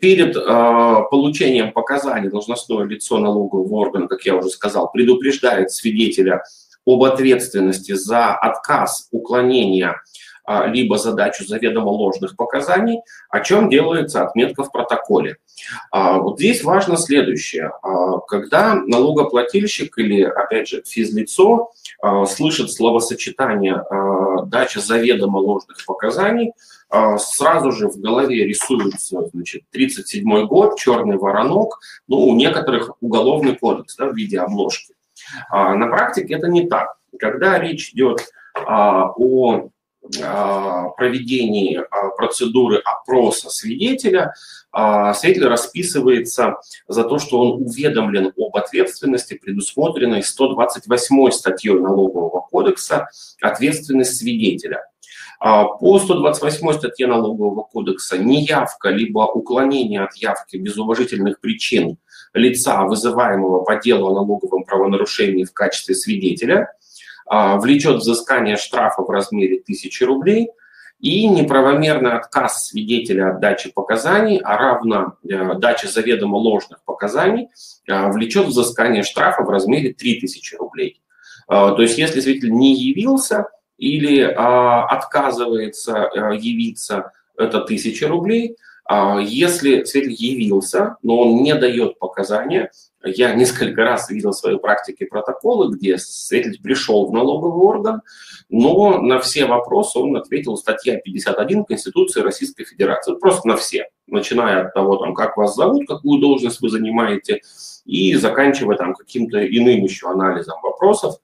Перед 0.00 0.34
получением 0.34 1.72
показаний 1.72 2.28
должностное 2.28 2.84
лицо 2.84 3.16
налогового 3.18 3.74
органа, 3.76 4.06
как 4.06 4.22
я 4.26 4.36
уже 4.36 4.50
сказал, 4.50 4.92
предупреждает 4.92 5.70
свидетеля 5.70 6.42
об 6.86 7.02
ответственности 7.02 7.92
за 7.92 8.34
отказ, 8.34 9.08
уклонения 9.10 9.96
а, 10.46 10.68
либо 10.68 10.96
задачу 10.96 11.44
заведомо 11.44 11.88
ложных 11.88 12.36
показаний, 12.36 13.00
о 13.28 13.40
чем 13.40 13.68
делается 13.68 14.22
отметка 14.22 14.62
в 14.62 14.70
протоколе. 14.70 15.38
А, 15.90 16.18
вот 16.18 16.38
здесь 16.38 16.62
важно 16.62 16.96
следующее. 16.96 17.72
А, 17.82 18.18
когда 18.20 18.76
налогоплательщик 18.76 19.98
или, 19.98 20.22
опять 20.22 20.68
же, 20.68 20.82
физлицо 20.86 21.72
слышит 22.28 22.70
словосочетание 22.70 23.82
«дача 24.46 24.80
заведомо 24.80 25.38
ложных 25.38 25.78
показаний», 25.86 26.52
сразу 27.18 27.72
же 27.72 27.88
в 27.88 27.98
голове 27.98 28.44
рисуется 28.44 29.26
значит, 29.32 29.62
37 29.72 30.46
год, 30.46 30.78
черный 30.78 31.16
воронок, 31.16 31.80
ну, 32.06 32.18
у 32.18 32.36
некоторых 32.36 32.90
уголовный 33.00 33.56
кодекс 33.56 33.96
да, 33.96 34.06
в 34.06 34.14
виде 34.14 34.38
обложки. 34.38 34.95
А, 35.50 35.74
на 35.74 35.88
практике 35.88 36.34
это 36.34 36.48
не 36.48 36.66
так. 36.66 36.96
Когда 37.18 37.58
речь 37.58 37.92
идет 37.92 38.20
а, 38.54 39.10
о 39.16 39.70
а, 40.22 40.88
проведении 40.90 41.82
процедуры 42.16 42.80
опроса 42.84 43.50
свидетеля, 43.50 44.34
свидетель 45.14 45.46
расписывается 45.46 46.56
за 46.86 47.04
то, 47.04 47.18
что 47.18 47.40
он 47.40 47.62
уведомлен 47.62 48.32
об 48.36 48.56
ответственности, 48.56 49.34
предусмотренной 49.34 50.22
128 50.22 51.30
статьей 51.30 51.74
Налогового 51.74 52.40
кодекса 52.40 53.08
«Ответственность 53.40 54.16
свидетеля». 54.18 54.84
По 55.38 55.98
128 55.98 56.72
статье 56.74 57.06
Налогового 57.06 57.62
кодекса 57.62 58.16
неявка 58.16 58.88
либо 58.88 59.20
уклонение 59.26 60.04
от 60.04 60.14
явки 60.16 60.56
без 60.56 60.76
уважительных 60.78 61.40
причин 61.40 61.98
лица, 62.34 62.84
вызываемого 62.84 63.64
по 63.64 63.76
делу 63.76 64.08
о 64.08 64.14
налоговом 64.14 64.64
правонарушении 64.64 65.44
в 65.44 65.52
качестве 65.52 65.94
свидетеля, 65.94 66.72
а, 67.26 67.56
влечет 67.56 67.96
взыскание 67.96 68.56
штрафа 68.56 69.02
в 69.02 69.10
размере 69.10 69.60
1000 69.60 70.06
рублей 70.06 70.50
и 71.00 71.26
неправомерный 71.28 72.12
отказ 72.12 72.68
свидетеля 72.68 73.32
от 73.32 73.40
дачи 73.40 73.70
показаний, 73.70 74.40
а 74.42 74.56
равно 74.56 75.16
э, 75.28 75.54
даче 75.58 75.88
заведомо 75.88 76.36
ложных 76.36 76.82
показаний, 76.84 77.50
э, 77.86 78.10
влечет 78.12 78.46
взыскание 78.46 79.02
штрафа 79.02 79.42
в 79.42 79.50
размере 79.50 79.92
3000 79.92 80.56
рублей. 80.56 81.02
Э, 81.48 81.74
то 81.76 81.82
есть 81.82 81.98
если 81.98 82.20
свидетель 82.20 82.52
не 82.52 82.74
явился 82.74 83.48
или 83.76 84.22
отказывается 84.22 86.08
явиться, 86.32 87.12
это 87.36 87.58
1000 87.58 88.08
рублей– 88.08 88.56
а, 88.65 88.65
если 89.20 89.84
свидетель 89.84 90.12
явился, 90.12 90.96
но 91.02 91.18
он 91.20 91.42
не 91.42 91.54
дает 91.54 91.98
показания, 91.98 92.70
я 93.04 93.34
несколько 93.34 93.82
раз 93.82 94.10
видел 94.10 94.30
в 94.30 94.36
своей 94.36 94.58
практике 94.58 95.06
протоколы, 95.06 95.74
где 95.74 95.98
свидетель 95.98 96.60
пришел 96.60 97.06
в 97.06 97.12
налоговый 97.12 97.62
орган, 97.62 98.02
но 98.48 98.98
на 99.00 99.18
все 99.20 99.46
вопросы 99.46 99.98
он 99.98 100.16
ответил 100.16 100.56
статья 100.56 100.98
51 100.98 101.64
Конституции 101.64 102.20
Российской 102.20 102.64
Федерации. 102.64 103.14
Просто 103.16 103.48
на 103.48 103.56
все, 103.56 103.88
начиная 104.06 104.66
от 104.66 104.74
того, 104.74 104.96
там, 104.96 105.14
как 105.14 105.36
вас 105.36 105.54
зовут, 105.54 105.86
какую 105.86 106.20
должность 106.20 106.60
вы 106.60 106.68
занимаете, 106.68 107.40
и 107.84 108.14
заканчивая 108.14 108.76
там 108.76 108.94
каким-то 108.94 109.44
иным 109.46 109.84
еще 109.84 110.08
анализом 110.08 110.60
вопросов. 110.62 111.16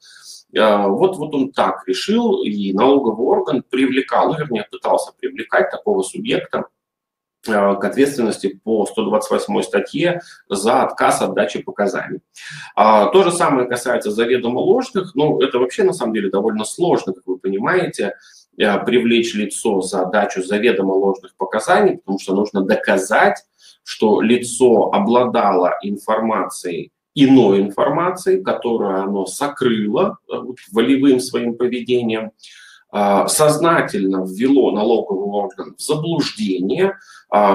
А, 0.57 0.87
вот, 0.89 1.17
вот 1.17 1.35
он 1.35 1.51
так 1.51 1.83
решил, 1.87 2.43
и 2.43 2.73
налоговый 2.73 3.27
орган 3.27 3.65
привлекал, 3.69 4.33
ну, 4.33 4.39
вернее, 4.39 4.67
пытался 4.71 5.13
привлекать 5.19 5.71
такого 5.71 6.03
субъекта 6.03 6.67
к 7.45 7.85
ответственности 7.85 8.61
по 8.63 8.87
128 8.87 9.63
статье 9.63 10.21
за 10.49 10.83
отказ 10.83 11.23
от 11.23 11.35
дачи 11.35 11.61
показаний. 11.61 12.21
А, 12.77 13.07
то 13.07 13.25
же 13.25 13.33
самое 13.33 13.69
касается 13.69 14.11
заведомо 14.11 14.61
ложных. 14.61 15.15
Ну, 15.15 15.41
это 15.41 15.59
вообще 15.59 15.83
на 15.83 15.93
самом 15.93 16.15
деле 16.15 16.31
довольно 16.31 16.65
сложно, 16.65 17.13
как 17.13 17.27
вы 17.27 17.39
понимаете, 17.39 18.15
э, 18.57 18.79
привлечь 18.85 19.35
лицо 19.35 19.81
за 19.81 20.07
дачу 20.07 20.43
заведомо 20.43 20.93
ложных 20.93 21.35
показаний, 21.37 21.99
потому 21.99 22.19
что 22.21 22.35
нужно 22.35 22.63
доказать, 22.63 23.45
что 23.83 24.21
лицо 24.21 24.93
обладало 24.93 25.75
информацией, 25.83 26.93
иной 27.15 27.61
информацией, 27.61 28.43
которую 28.43 29.03
оно 29.03 29.27
сокрыло 29.27 30.19
э, 30.31 30.35
волевым 30.71 31.19
своим 31.19 31.57
поведением, 31.57 32.31
сознательно 33.27 34.23
ввело 34.23 34.71
налоговый 34.71 35.27
орган 35.31 35.75
в 35.79 35.81
заблуждение, 35.81 36.93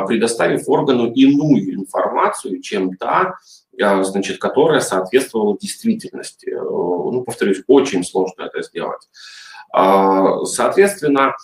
предоставив 0.08 0.68
органу 0.68 1.12
иную 1.12 1.76
информацию, 1.76 2.62
чем 2.62 2.98
та, 2.98 3.36
значит, 3.78 4.40
которая 4.40 4.80
соответствовала 4.80 5.56
действительности. 5.58 6.50
Ну, 6.50 7.24
повторюсь, 7.24 7.62
очень 7.68 8.04
сложно 8.04 8.44
это 8.44 8.64
сделать. 8.64 9.08
Соответственно, 9.72 11.36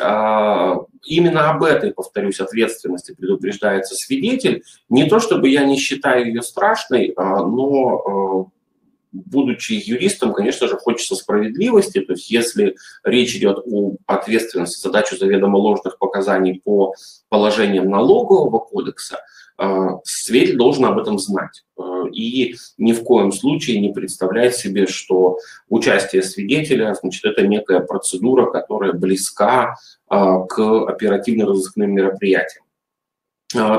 а, 0.00 0.76
именно 1.04 1.50
об 1.50 1.64
этой, 1.64 1.92
повторюсь, 1.92 2.40
ответственности 2.40 3.14
предупреждается 3.14 3.94
свидетель. 3.94 4.62
Не 4.88 5.08
то 5.08 5.18
чтобы 5.18 5.48
я 5.48 5.64
не 5.64 5.76
считаю 5.76 6.26
ее 6.26 6.42
страшной, 6.42 7.12
а, 7.16 7.44
но 7.44 7.96
а, 7.96 8.50
будучи 9.12 9.72
юристом, 9.72 10.32
конечно 10.32 10.66
же, 10.66 10.76
хочется 10.76 11.14
справедливости. 11.14 12.00
То 12.00 12.14
есть 12.14 12.30
если 12.30 12.76
речь 13.04 13.36
идет 13.36 13.58
о 13.66 13.96
ответственности 14.06 14.80
за 14.80 14.90
дачу 14.90 15.16
заведомо 15.16 15.56
ложных 15.56 15.98
показаний 15.98 16.60
по 16.64 16.94
положениям 17.28 17.88
налогового 17.88 18.58
кодекса, 18.58 19.18
свидетель 20.04 20.56
должен 20.56 20.86
об 20.86 20.98
этом 20.98 21.18
знать 21.18 21.62
и 22.12 22.56
ни 22.78 22.92
в 22.92 23.04
коем 23.04 23.32
случае 23.32 23.80
не 23.80 23.92
представляет 23.92 24.56
себе, 24.56 24.86
что 24.86 25.38
участие 25.68 26.22
свидетеля, 26.22 26.94
значит, 26.94 27.24
это 27.24 27.46
некая 27.46 27.80
процедура, 27.80 28.50
которая 28.50 28.92
близка 28.92 29.76
а, 30.08 30.40
к 30.40 30.58
оперативно-розыскным 30.58 31.92
мероприятиям. 31.92 32.64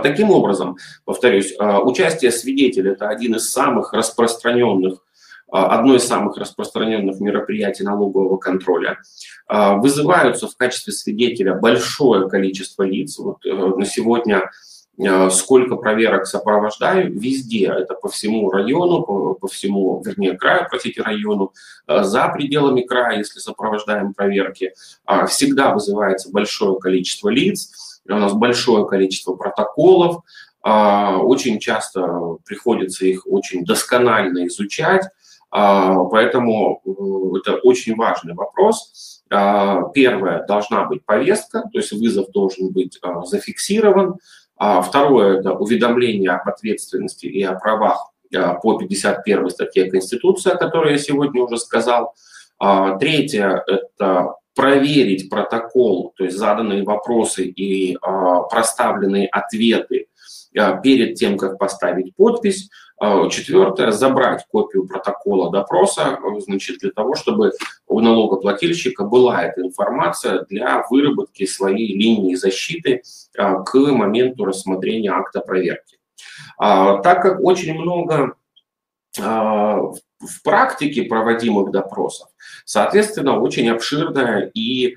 Таким 0.03 0.29
образом, 0.29 0.77
повторюсь, 1.03 1.55
участие 1.57 2.31
свидетеля– 2.31 2.91
это 2.93 3.09
один 3.09 3.37
из 3.37 3.49
самых 3.49 3.93
распространенных 3.93 5.03
одно 5.53 5.95
из 5.95 6.03
самых 6.05 6.37
распространенных 6.37 7.19
мероприятий 7.19 7.83
налогового 7.83 8.37
контроля. 8.37 8.97
Вызываются 9.47 10.47
в 10.47 10.55
качестве 10.57 10.93
свидетеля 10.93 11.55
большое 11.55 12.27
количество 12.27 12.83
лиц. 12.83 13.19
Вот 13.19 13.45
э, 13.45 13.53
на 13.53 13.85
сегодня 13.85 14.49
Э, 14.99 15.31
сколько 15.31 15.75
проверок 15.75 16.27
сопровождаю, 16.27 17.11
везде, 17.19 17.65
это 17.65 17.95
по 17.95 18.09
всему 18.09 18.51
району, 18.51 19.01
по, 19.01 19.33
по 19.33 19.47
всему, 19.47 19.99
вернее, 20.05 20.37
краю, 20.37 20.67
простите, 20.69 21.01
району, 21.01 21.51
за 21.87 22.27
пределами 22.27 22.83
края, 22.83 23.17
если 23.17 23.39
сопровождаем 23.39 24.13
проверки, 24.13 24.73
а, 25.05 25.25
всегда 25.25 25.73
вызывается 25.73 26.31
большое 26.31 26.79
количество 26.79 27.29
лиц, 27.29 28.01
у 28.07 28.13
нас 28.13 28.33
большое 28.33 28.85
количество 28.85 29.33
протоколов, 29.33 30.23
а, 30.61 31.17
очень 31.17 31.59
часто 31.59 32.37
приходится 32.45 33.05
их 33.05 33.25
очень 33.25 33.65
досконально 33.65 34.45
изучать, 34.45 35.05
а, 35.05 35.09
поэтому 35.53 36.81
э, 36.83 37.37
это 37.39 37.57
очень 37.57 37.95
важный 37.95 38.33
вопрос. 38.33 39.21
Первое, 39.93 40.45
должна 40.45 40.85
быть 40.85 41.05
повестка, 41.05 41.61
то 41.61 41.79
есть 41.79 41.91
вызов 41.91 42.29
должен 42.31 42.71
быть 42.71 42.99
зафиксирован, 43.23 44.17
а 44.57 44.81
второе– 44.81 45.39
это 45.39 45.53
уведомление 45.53 46.31
об 46.31 46.47
ответственности 46.47 47.25
и 47.25 47.41
о 47.43 47.53
правах 47.53 48.11
а, 48.35 48.55
по 48.55 48.77
51 48.77 49.49
статье 49.49 49.89
Конституции, 49.89 50.51
о 50.51 50.57
которой 50.57 50.93
я 50.93 50.97
сегодня 50.97 51.43
уже 51.43 51.57
сказал. 51.57 52.13
А, 52.59 52.97
третье– 52.97 53.63
это 53.67 54.35
проверить 54.55 55.29
протокол, 55.29 56.13
то 56.15 56.23
есть 56.23 56.37
заданные 56.37 56.83
вопросы 56.83 57.45
и 57.45 57.97
проставленные 58.51 59.27
ответы 59.27 60.05
перед 60.83 61.15
тем, 61.15 61.39
как 61.39 61.57
поставить 61.57 62.15
подпись. 62.15 62.69
А, 62.99 63.29
четвертое, 63.29 63.91
забрать 63.91 64.45
копию 64.49 64.87
протокола 64.87 65.51
допроса, 65.51 66.19
значит, 66.39 66.79
для 66.79 66.91
того, 66.91 67.15
чтобы 67.15 67.51
у 67.87 67.99
налогоплательщика 67.99 69.03
была 69.03 69.43
эта 69.43 69.61
информация 69.61 70.45
для 70.45 70.85
выработки 70.89 71.45
своей 71.45 71.97
линии 71.97 72.35
защиты 72.35 73.01
а, 73.37 73.61
к 73.63 73.75
моменту 73.75 74.45
рассмотрения 74.45 75.11
акта 75.11 75.41
проверки. 75.41 75.97
А, 76.57 76.97
так 76.99 77.21
как 77.21 77.39
очень 77.41 77.73
много 77.73 78.35
в 79.15 80.41
практике 80.43 81.03
проводимых 81.03 81.71
допросов, 81.71 82.29
соответственно, 82.65 83.39
очень 83.39 83.69
обширная 83.69 84.49
и 84.55 84.95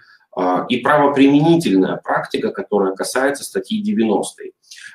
и 0.69 0.77
правоприменительная 0.79 1.97
практика, 1.97 2.51
которая 2.51 2.95
касается 2.95 3.43
статьи 3.43 3.81
90. 3.81 4.43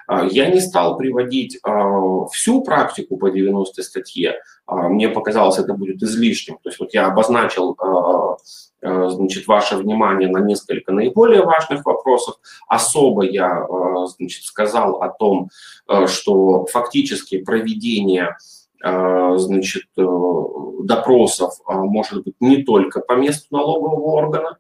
А, 0.08 0.26
я 0.26 0.50
не 0.50 0.60
стал 0.60 0.98
приводить 0.98 1.60
а, 1.64 2.26
всю 2.32 2.64
практику 2.64 3.18
по 3.18 3.30
90 3.30 3.82
статье. 3.84 4.36
А, 4.66 4.90
мне 4.90 5.10
показалось, 5.10 5.58
это 5.58 5.74
будет 5.74 6.02
излишним. 6.04 6.58
То 6.62 6.70
есть 6.70 6.80
вот 6.80 6.94
я 6.94 7.08
обозначил 7.08 7.78
значит, 8.84 9.46
ваше 9.46 9.78
внимание 9.78 10.28
на 10.28 10.40
несколько 10.40 10.92
наиболее 10.92 11.44
важных 11.44 11.86
вопросов. 11.86 12.38
Особо 12.68 13.24
я 13.24 13.68
значит, 14.18 14.44
сказал 14.44 15.04
о 15.04 15.10
том, 15.10 15.52
что 16.08 16.66
фактически 16.66 17.38
проведение 17.44 18.38
значит, 18.84 19.84
допросов 19.96 21.54
может 21.68 22.24
быть 22.24 22.34
не 22.40 22.64
только 22.64 23.02
по 23.02 23.14
месту 23.14 23.46
налогового 23.52 24.14
органа, 24.16 24.50
а, 24.50 24.58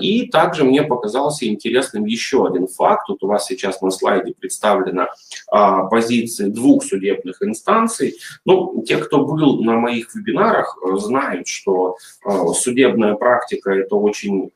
и 0.00 0.28
также 0.28 0.64
мне 0.64 0.82
показался 0.82 1.46
интересным 1.46 2.06
еще 2.06 2.46
один 2.46 2.68
факт. 2.68 3.06
Тут 3.06 3.22
у 3.22 3.26
вас 3.26 3.46
сейчас 3.46 3.82
на 3.82 3.90
слайде 3.90 4.32
представлена 4.32 5.08
а, 5.50 5.84
позиции 5.84 6.48
двух 6.48 6.84
судебных 6.84 7.42
инстанций. 7.42 8.16
Ну, 8.46 8.82
те, 8.86 8.96
кто 8.96 9.24
был 9.24 9.62
на 9.62 9.74
моих 9.74 10.14
вебинарах, 10.14 10.78
э, 10.82 10.96
знают, 10.96 11.48
что 11.48 11.96
а, 12.24 12.48
судебная 12.48 13.14
практика– 13.14 13.70
это 13.72 13.96
очень 13.96 14.50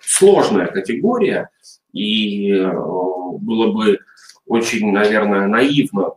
сложная 0.00 0.66
категория, 0.68 1.50
и 1.92 2.52
э, 2.52 2.70
было 2.70 3.72
бы 3.72 3.98
очень, 4.46 4.92
наверное, 4.92 5.46
наивно 5.46 6.10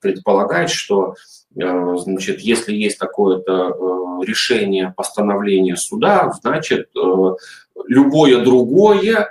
предполагать, 0.00 0.70
что, 0.70 1.14
э, 1.56 1.96
значит, 1.96 2.40
если 2.40 2.74
есть 2.74 2.98
такое-то 2.98 3.52
э, 3.52 4.24
решение 4.26 4.94
постановления 4.96 5.76
суда, 5.76 6.32
значит, 6.42 6.88
э, 6.96 7.34
любое 7.86 8.42
другое 8.44 9.28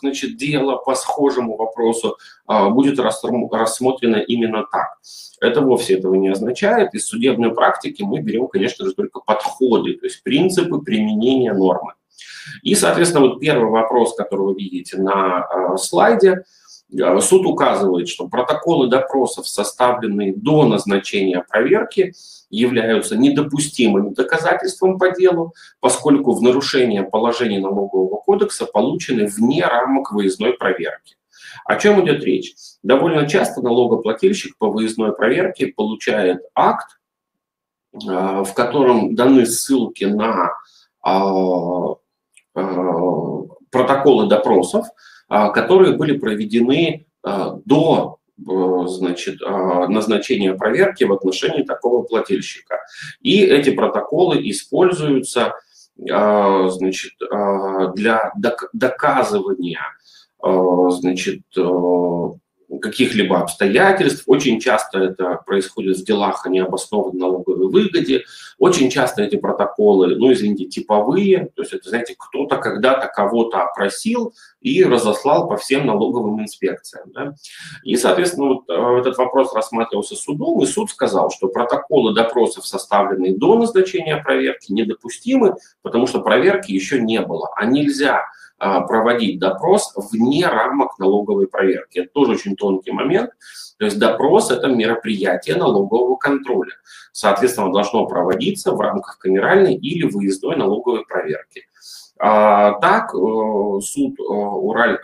значит, 0.00 0.36
дело 0.36 0.78
по 0.78 0.96
схожему 0.96 1.56
вопросу 1.56 2.16
будет 2.48 2.98
рассмотрено 2.98 4.16
именно 4.16 4.66
так. 4.68 4.98
Это 5.40 5.60
вовсе 5.60 5.94
этого 5.96 6.16
не 6.16 6.30
означает. 6.30 6.92
Из 6.92 7.06
судебной 7.06 7.54
практики 7.54 8.02
мы 8.02 8.20
берем, 8.20 8.48
конечно 8.48 8.84
же, 8.84 8.94
только 8.94 9.20
подходы, 9.20 9.94
то 9.94 10.06
есть 10.06 10.24
принципы 10.24 10.80
применения 10.80 11.54
нормы. 11.54 11.92
И, 12.64 12.74
соответственно, 12.74 13.28
вот 13.28 13.38
первый 13.38 13.70
вопрос, 13.70 14.16
который 14.16 14.46
вы 14.46 14.54
видите 14.54 15.00
на 15.00 15.76
слайде– 15.76 16.42
суд 17.20 17.46
указывает, 17.46 18.08
что 18.08 18.28
протоколы 18.28 18.88
допросов, 18.88 19.46
составленные 19.48 20.34
до 20.34 20.64
назначения 20.66 21.44
проверки, 21.46 22.14
являются 22.50 23.16
недопустимым 23.16 24.14
доказательством 24.14 24.98
по 24.98 25.10
делу, 25.10 25.54
поскольку 25.80 26.32
в 26.32 26.42
нарушение 26.42 27.02
положений 27.02 27.58
налогового 27.58 28.16
кодекса 28.16 28.64
получены 28.64 29.26
вне 29.26 29.64
рамок 29.64 30.12
выездной 30.12 30.54
проверки. 30.54 31.16
О 31.64 31.76
чем 31.76 32.02
идет 32.04 32.24
речь? 32.24 32.54
Довольно 32.82 33.28
часто 33.28 33.60
налогоплательщик 33.60 34.56
по 34.56 34.70
выездной 34.70 35.14
проверке 35.14 35.66
получает 35.66 36.40
акт, 36.54 36.98
э, 37.92 37.98
в 37.98 38.52
котором 38.54 39.14
даны 39.14 39.44
ссылки 39.44 40.04
на 40.04 40.52
э, 41.06 41.94
протоколы 43.70 44.28
допросов, 44.28 44.86
которые 45.28 45.96
были 45.96 46.16
проведены 46.16 47.06
а, 47.22 47.58
до 47.64 48.18
э, 48.38 48.42
значит, 48.86 49.42
а, 49.42 49.88
назначения 49.88 50.54
проверки 50.54 51.04
в 51.04 51.12
отношении 51.12 51.62
такого 51.62 52.02
плательщика. 52.02 52.80
И 53.20 53.42
эти 53.42 53.70
протоколы 53.70 54.38
используются 54.50 55.54
значит, 56.00 57.14
для 57.96 58.32
доказывания 58.72 59.80
значит, 60.40 61.42
э, 61.56 62.78
каких-либо 62.80 63.40
обстоятельств. 63.40 64.24
Очень 64.26 64.60
часто 64.60 64.98
это 64.98 65.40
происходит 65.46 65.96
в 65.96 66.04
делах 66.04 66.44
о 66.44 66.50
необоснованной 66.50 67.18
налоговой 67.18 67.68
выгоде. 67.68 68.24
Очень 68.58 68.90
часто 68.90 69.22
эти 69.22 69.36
протоколы, 69.36 70.16
ну, 70.16 70.32
извините, 70.32 70.66
типовые. 70.66 71.50
То 71.56 71.62
есть 71.62 71.72
это, 71.72 71.88
знаете, 71.88 72.14
кто-то 72.18 72.58
когда-то 72.58 73.08
кого-то 73.08 73.62
опросил 73.62 74.34
и 74.68 74.84
разослал 74.84 75.48
по 75.48 75.56
всем 75.56 75.86
налоговым 75.86 76.42
инспекциям. 76.42 77.10
Да? 77.12 77.34
И, 77.82 77.96
соответственно, 77.96 78.48
вот 78.48 78.68
э, 78.68 78.98
этот 79.00 79.16
вопрос 79.18 79.54
рассматривался 79.54 80.14
судом, 80.14 80.62
и 80.62 80.66
суд 80.66 80.90
сказал, 80.90 81.30
что 81.30 81.48
протоколы 81.48 82.14
допросов, 82.14 82.66
составленные 82.66 83.36
до 83.36 83.58
назначения 83.58 84.16
проверки, 84.16 84.72
недопустимы, 84.72 85.54
потому 85.82 86.06
что 86.06 86.20
проверки 86.20 86.72
еще 86.72 87.00
не 87.00 87.20
было. 87.20 87.50
А 87.56 87.64
нельзя 87.66 88.24
а, 88.60 88.80
проводить 88.80 89.38
допрос 89.38 89.92
вне 89.94 90.46
рамок 90.46 90.98
налоговой 90.98 91.46
проверки. 91.46 92.00
Это 92.00 92.10
тоже 92.12 92.32
очень 92.32 92.56
тонкий 92.56 92.90
момент. 92.90 93.30
То 93.78 93.84
есть 93.84 93.98
допрос– 94.00 94.50
это 94.50 94.66
мероприятие 94.66 95.54
налогового 95.54 96.16
контроля. 96.16 96.72
Соответственно, 97.12 97.72
должно 97.72 98.06
проводиться 98.06 98.72
в 98.72 98.80
рамках 98.80 99.18
камеральной 99.18 99.76
или 99.76 100.10
выездной 100.10 100.56
налоговой 100.56 101.04
проверки. 101.06 101.68
А, 102.20 102.72
так, 102.80 103.14
э, 103.14 103.80
суд 103.80 104.18
Ураль, 104.18 104.98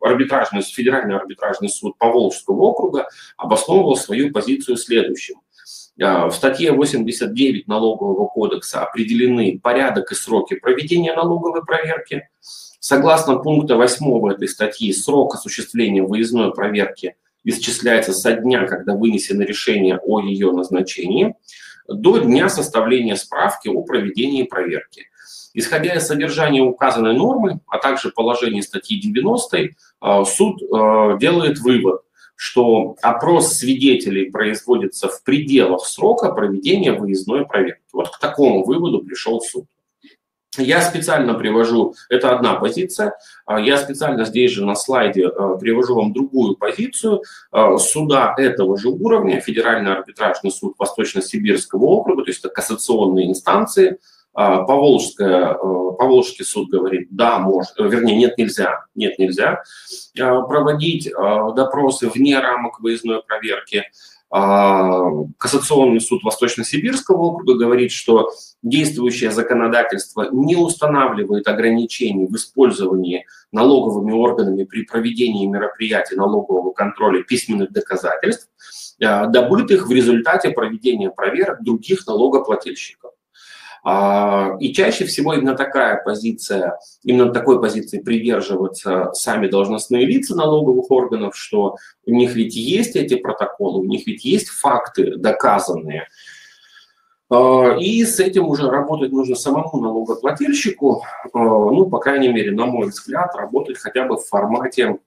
арбитражный, 0.00 0.62
федеральный 0.62 1.16
арбитражный 1.16 1.68
суд 1.68 1.96
Поволжского 1.98 2.60
округа 2.60 3.08
обосновывал 3.36 3.96
свою 3.96 4.32
позицию 4.32 4.76
следующим. 4.76 5.36
В 5.96 6.30
статье 6.30 6.70
89 6.70 7.66
Налогового 7.66 8.28
кодекса 8.28 8.82
определены 8.82 9.58
порядок 9.60 10.12
и 10.12 10.14
сроки 10.14 10.54
проведения 10.54 11.12
налоговой 11.12 11.64
проверки. 11.64 12.28
Согласно 12.78 13.38
пункта 13.38 13.76
8 13.76 14.30
этой 14.30 14.46
статьи, 14.46 14.92
срок 14.92 15.34
осуществления 15.34 16.04
выездной 16.04 16.54
проверки 16.54 17.16
исчисляется 17.42 18.12
со 18.12 18.32
дня, 18.34 18.66
когда 18.66 18.94
вынесено 18.94 19.42
решение 19.42 19.98
о 19.98 20.20
ее 20.20 20.52
назначении, 20.52 21.34
до 21.88 22.18
дня 22.18 22.48
составления 22.48 23.16
справки 23.16 23.68
о 23.68 23.82
проведении 23.82 24.42
проверки. 24.42 25.06
Исходя 25.54 25.94
из 25.94 26.06
содержания 26.06 26.62
указанной 26.62 27.14
нормы, 27.14 27.60
а 27.66 27.78
также 27.78 28.10
положения 28.10 28.62
статьи 28.62 29.00
90, 29.00 29.58
э, 29.58 29.70
суд 30.24 30.62
э, 30.62 31.18
делает 31.18 31.58
вывод, 31.58 32.02
что 32.36 32.94
опрос 33.02 33.54
свидетелей 33.54 34.30
производится 34.30 35.08
в 35.08 35.24
пределах 35.24 35.84
срока 35.84 36.30
проведения 36.30 36.92
выездной 36.92 37.46
проверки. 37.46 37.82
Вот 37.92 38.10
к 38.10 38.20
такому 38.20 38.64
выводу 38.64 39.00
пришел 39.00 39.40
суд. 39.40 39.64
Я 40.58 40.82
специально 40.82 41.34
привожу, 41.34 41.94
это 42.08 42.34
одна 42.34 42.54
позиция, 42.54 43.14
а 43.46 43.60
я 43.60 43.76
специально 43.76 44.24
здесь 44.24 44.50
же 44.50 44.64
на 44.64 44.74
слайде 44.74 45.26
э, 45.26 45.58
привожу 45.60 45.94
вам 45.94 46.12
другую 46.12 46.56
позицию 46.56 47.22
э, 47.52 47.76
суда 47.78 48.34
этого 48.36 48.76
же 48.76 48.88
уровня, 48.88 49.40
Федеральный 49.40 49.92
арбитражный 49.92 50.50
суд 50.50 50.74
Восточно-Сибирского 50.78 51.84
округа, 51.84 52.24
то 52.24 52.30
есть 52.30 52.40
это 52.40 52.48
кассационные 52.52 53.28
инстанции, 53.28 53.98
а, 54.34 54.62
Поволжская, 54.62 55.54
э, 55.54 55.56
Поволжский 55.56 56.44
суд 56.44 56.68
говорит, 56.70 57.08
да, 57.10 57.38
может, 57.38 57.72
вернее, 57.78 58.16
нет, 58.16 58.38
нельзя, 58.38 58.84
нет, 58.94 59.18
нельзя 59.18 59.62
проводить 60.14 61.10
допросы 61.56 62.08
вне 62.08 62.38
рамок 62.38 62.80
выездной 62.80 63.22
проверки. 63.22 63.84
А, 64.30 65.10
Кассационный 65.38 66.00
суд 66.00 66.22
Восточно-Сибирского 66.22 67.16
округа 67.16 67.54
говорит, 67.54 67.92
что 67.92 68.30
действующее 68.62 69.30
законодательство 69.30 70.28
не 70.30 70.54
устанавливает 70.56 71.48
ограничений 71.48 72.26
в 72.26 72.36
использовании 72.36 73.24
налоговыми 73.52 74.12
органами 74.12 74.64
при 74.64 74.84
проведении 74.84 75.46
мероприятий 75.46 76.16
налогового 76.16 76.72
контроля 76.72 77.22
письменных 77.22 77.72
доказательств, 77.72 78.50
а, 79.02 79.26
добытых 79.26 79.88
в 79.88 79.92
результате 79.92 80.50
проведения 80.50 81.10
проверок 81.10 81.62
других 81.62 82.06
налогоплательщиков. 82.06 83.12
А, 83.84 84.56
и 84.60 84.72
чаще 84.72 85.04
всего 85.04 85.34
именно 85.34 85.54
такая 85.54 86.02
позиция, 86.02 86.78
именно 87.04 87.32
такой 87.32 87.60
позиции 87.60 88.00
придерживаются 88.00 89.12
сами 89.12 89.48
должностные 89.48 90.04
лица 90.04 90.34
налоговых 90.34 90.90
органов, 90.90 91.36
что 91.36 91.76
у 92.04 92.10
них 92.10 92.34
ведь 92.34 92.56
есть 92.56 92.96
эти 92.96 93.14
протоколы, 93.14 93.80
у 93.80 93.84
них 93.84 94.06
ведь 94.06 94.24
есть 94.24 94.48
факты 94.48 95.16
доказанные. 95.16 96.08
А, 97.30 97.76
и 97.78 98.04
с 98.04 98.20
этим 98.20 98.46
уже 98.46 98.68
работать 98.70 99.12
нужно 99.12 99.36
самому 99.36 99.80
налогоплательщику, 99.80 101.04
а, 101.32 101.38
ну, 101.38 101.88
по 101.88 101.98
крайней 101.98 102.28
мере, 102.28 102.52
на 102.52 102.66
мой 102.66 102.88
взгляд, 102.88 103.34
работать 103.34 103.78
хотя 103.78 104.04
бы 104.04 104.16
в 104.16 104.26
формате 104.26 104.98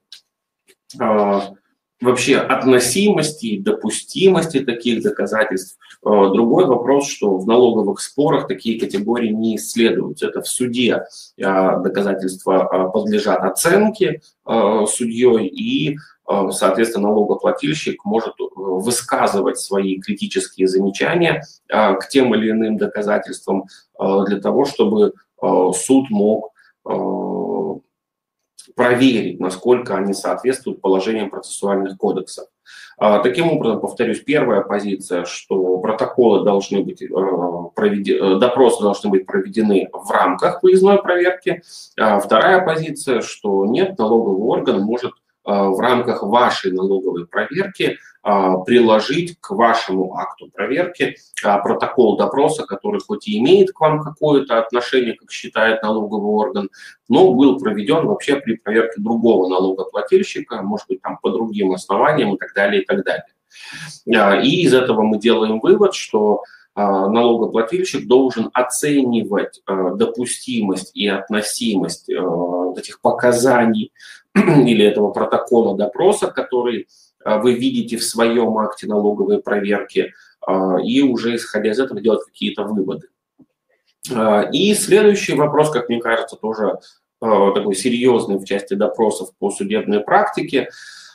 вообще 2.02 2.36
относимости 2.36 3.58
допустимости 3.58 4.60
таких 4.60 5.02
доказательств. 5.02 5.78
Э, 6.04 6.08
другой 6.32 6.66
вопрос, 6.66 7.08
что 7.08 7.38
в 7.38 7.46
налоговых 7.46 8.00
спорах 8.00 8.48
такие 8.48 8.78
категории 8.78 9.28
не 9.28 9.56
исследуются. 9.56 10.26
Это 10.26 10.42
в 10.42 10.48
суде 10.48 11.04
э, 11.38 11.42
доказательства 11.42 12.68
э, 12.70 12.92
подлежат 12.92 13.42
оценке 13.44 14.20
судьей, 14.88 15.46
и, 15.46 15.96
соответственно, 16.50 17.10
налогоплательщик 17.10 18.04
может 18.04 18.34
высказывать 18.56 19.60
свои 19.60 20.00
критические 20.00 20.66
замечания 20.66 21.44
к 21.68 22.00
тем 22.10 22.34
или 22.34 22.50
иным 22.50 22.76
доказательствам 22.76 23.66
для 24.26 24.40
того, 24.40 24.64
чтобы 24.64 25.12
суд 25.40 26.10
мог 26.10 26.50
проверить, 28.74 29.40
насколько 29.40 29.96
они 29.96 30.14
соответствуют 30.14 30.80
положениям 30.80 31.30
процессуальных 31.30 31.96
кодексов. 31.96 32.46
А, 32.98 33.18
таким 33.18 33.50
образом, 33.50 33.80
повторюсь, 33.80 34.20
первая 34.20 34.60
позиция, 34.60 35.24
что 35.24 35.78
протоколы 35.78 36.44
должны 36.44 36.82
быть 36.82 37.02
э, 37.02 37.08
проведены, 37.74 38.38
допросы 38.38 38.82
должны 38.82 39.10
быть 39.10 39.26
проведены 39.26 39.88
в 39.92 40.10
рамках 40.10 40.62
выездной 40.62 41.02
проверки. 41.02 41.62
А, 41.98 42.20
вторая 42.20 42.64
позиция, 42.64 43.22
что 43.22 43.66
нет, 43.66 43.98
налоговый 43.98 44.46
орган 44.46 44.82
может 44.82 45.12
в 45.44 45.80
рамках 45.80 46.22
вашей 46.22 46.70
налоговой 46.72 47.26
проверки 47.26 47.98
а, 48.24 48.58
приложить 48.58 49.36
к 49.40 49.50
вашему 49.50 50.14
акту 50.14 50.48
проверки 50.54 51.16
а, 51.44 51.58
протокол 51.58 52.16
допроса, 52.16 52.64
который 52.64 53.00
хоть 53.00 53.26
и 53.26 53.38
имеет 53.38 53.72
к 53.72 53.80
вам 53.80 54.00
какое-то 54.00 54.60
отношение, 54.60 55.14
как 55.14 55.32
считает 55.32 55.82
налоговый 55.82 56.30
орган, 56.30 56.70
но 57.08 57.34
был 57.34 57.58
проведен 57.58 58.06
вообще 58.06 58.36
при 58.36 58.54
проверке 58.54 59.00
другого 59.00 59.48
налогоплательщика, 59.48 60.62
может 60.62 60.86
быть, 60.86 61.02
там 61.02 61.18
по 61.20 61.30
другим 61.30 61.72
основаниям 61.72 62.34
и 62.34 62.38
так 62.38 62.54
далее, 62.54 62.82
и 62.82 62.84
так 62.84 63.04
далее. 63.04 64.44
И 64.44 64.62
из 64.62 64.72
этого 64.72 65.02
мы 65.02 65.18
делаем 65.18 65.58
вывод, 65.58 65.94
что 65.94 66.42
налогоплательщик 66.74 68.06
должен 68.06 68.50
оценивать 68.54 69.60
допустимость 69.66 70.92
и 70.94 71.06
относимость 71.08 72.08
этих 72.08 73.00
показаний 73.02 73.92
или 74.34 74.84
этого 74.84 75.10
протокола 75.10 75.76
допроса, 75.76 76.28
который 76.28 76.88
а, 77.24 77.38
вы 77.38 77.54
видите 77.54 77.96
в 77.96 78.04
своем 78.04 78.56
акте 78.58 78.86
налоговой 78.86 79.42
проверки, 79.42 80.12
а, 80.46 80.76
и 80.82 81.02
уже 81.02 81.36
исходя 81.36 81.70
из 81.70 81.78
этого 81.78 82.00
делать 82.00 82.24
какие-то 82.24 82.64
выводы. 82.64 83.08
А, 84.12 84.48
и 84.52 84.74
следующий 84.74 85.34
вопрос, 85.34 85.70
как 85.70 85.88
мне 85.88 86.00
кажется, 86.00 86.36
тоже 86.36 86.78
такой 87.20 87.76
серьезный 87.76 88.36
в 88.36 88.44
части 88.44 88.74
допросов 88.74 89.28
по 89.38 89.48
судебной 89.52 90.00
практике, 90.00 90.70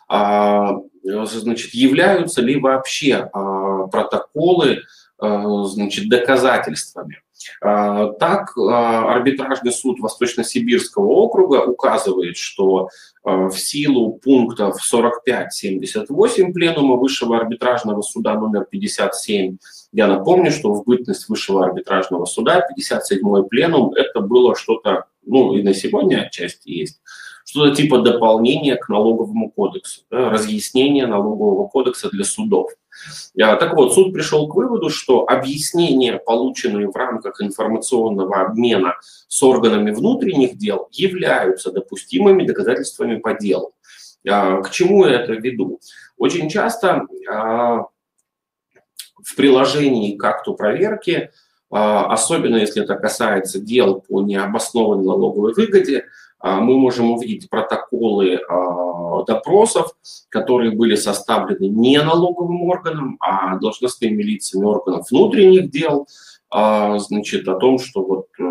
значит, 0.07 1.73
являются 1.73 2.41
ли 2.41 2.57
вообще 2.57 3.29
протоколы 3.33 4.83
значит, 5.19 6.07
доказательствами. 6.07 7.21
А, 7.61 8.07
так, 8.13 8.57
а, 8.57 9.13
арбитражный 9.13 9.71
суд 9.71 9.99
Восточно-Сибирского 9.99 11.07
округа 11.07 11.63
указывает, 11.63 12.37
что 12.37 12.89
а, 13.23 13.49
в 13.49 13.57
силу 13.59 14.13
пунктов 14.13 14.77
45-78 14.81 16.53
Пленума 16.53 16.95
Высшего 16.95 17.37
арбитражного 17.37 18.01
суда 18.01 18.35
номер 18.35 18.65
57, 18.69 19.57
я 19.93 20.07
напомню, 20.07 20.51
что 20.51 20.73
в 20.73 20.83
бытность 20.83 21.27
Высшего 21.29 21.65
арбитражного 21.65 22.25
суда 22.25 22.65
57-й 22.77 23.47
Пленум 23.47 23.93
это 23.93 24.21
было 24.21 24.55
что-то, 24.55 25.05
ну 25.25 25.55
и 25.55 25.63
на 25.63 25.73
сегодня 25.73 26.23
отчасти 26.23 26.69
есть, 26.69 27.01
что-то 27.45 27.75
типа 27.75 27.99
дополнения 27.99 28.75
к 28.75 28.89
налоговому 28.89 29.49
кодексу, 29.49 30.01
да, 30.11 30.29
разъяснение 30.29 31.07
налогового 31.07 31.67
кодекса 31.67 32.09
для 32.09 32.25
судов. 32.25 32.71
А, 33.39 33.55
так 33.55 33.75
вот, 33.75 33.93
суд 33.93 34.13
пришел 34.13 34.47
к 34.47 34.55
выводу, 34.55 34.89
что 34.89 35.27
объяснения, 35.27 36.17
полученные 36.17 36.89
в 36.89 36.95
рамках 36.95 37.41
информационного 37.41 38.41
обмена 38.41 38.95
с 39.27 39.41
органами 39.43 39.91
внутренних 39.91 40.57
дел, 40.57 40.87
являются 40.91 41.71
допустимыми 41.71 42.45
доказательствами 42.45 43.17
по 43.17 43.33
делу. 43.33 43.73
А, 44.27 44.61
к 44.61 44.71
чему 44.71 45.05
я 45.05 45.21
это 45.21 45.33
веду? 45.33 45.79
Очень 46.17 46.49
часто 46.49 47.05
а, 47.31 47.85
в 49.23 49.35
приложении 49.35 50.15
к 50.15 50.23
акту 50.23 50.53
проверки, 50.53 51.31
особенно 51.69 52.55
если 52.55 52.81
это 52.81 52.95
касается 52.95 53.59
дел 53.59 53.99
по 53.99 54.21
необоснованной 54.21 55.03
налоговой 55.03 55.53
выгоде, 55.53 56.05
мы 56.41 56.77
можем 56.77 57.11
увидеть 57.11 57.49
протоколы 57.49 58.35
а, 58.35 59.23
допросов, 59.23 59.91
которые 60.29 60.71
были 60.71 60.95
составлены 60.95 61.67
не 61.67 62.01
налоговым 62.01 62.61
органом, 62.63 63.17
а 63.19 63.57
должностными 63.57 64.21
лицами 64.21 64.65
органов 64.65 65.09
внутренних 65.09 65.71
дел, 65.71 66.07
а, 66.49 66.97
значит, 66.99 67.47
о 67.47 67.55
том, 67.55 67.77
что 67.77 68.03
вот 68.03 68.27
э, 68.39 68.43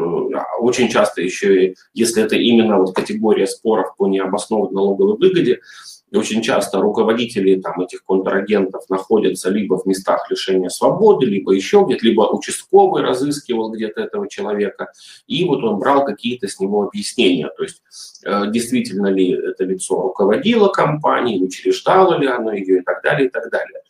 очень 0.61 0.89
часто 0.89 1.23
еще, 1.23 1.75
если 1.95 2.23
это 2.23 2.37
именно 2.37 2.79
вот 2.79 2.95
категория 2.95 3.47
споров 3.47 3.97
по 3.97 4.07
необоснованной 4.07 4.75
налоговой 4.75 5.17
выгоде, 5.17 5.61
и 6.11 6.17
очень 6.17 6.41
часто 6.41 6.81
руководители 6.81 7.61
там, 7.61 7.81
этих 7.81 8.05
контрагентов 8.05 8.89
находятся 8.89 9.51
либо 9.51 9.79
в 9.79 9.87
местах 9.87 10.31
лишения 10.31 10.69
свободы, 10.69 11.27
либо 11.27 11.53
еще 11.53 11.85
где-то, 11.85 12.07
либо 12.07 12.23
участковый 12.23 13.03
разыскивал 13.03 13.73
где-то 13.73 14.03
этого 14.03 14.29
человека, 14.29 14.93
и 15.27 15.45
вот 15.45 15.65
он 15.65 15.79
брал 15.79 16.05
какие-то 16.05 16.47
с 16.47 16.61
него 16.61 16.85
объяснения. 16.85 17.51
То 17.57 17.65
есть 17.65 17.83
э, 18.25 18.51
действительно 18.51 19.09
ли 19.09 19.33
это 19.33 19.65
лицо 19.65 20.01
руководило 20.01 20.69
компанией, 20.69 21.43
учреждало 21.43 22.19
ли 22.19 22.27
оно 22.27 22.53
ее 22.53 22.79
и 22.79 22.83
так 22.83 23.03
далее, 23.03 23.27
и 23.27 23.31
так 23.31 23.51
далее. 23.51 23.81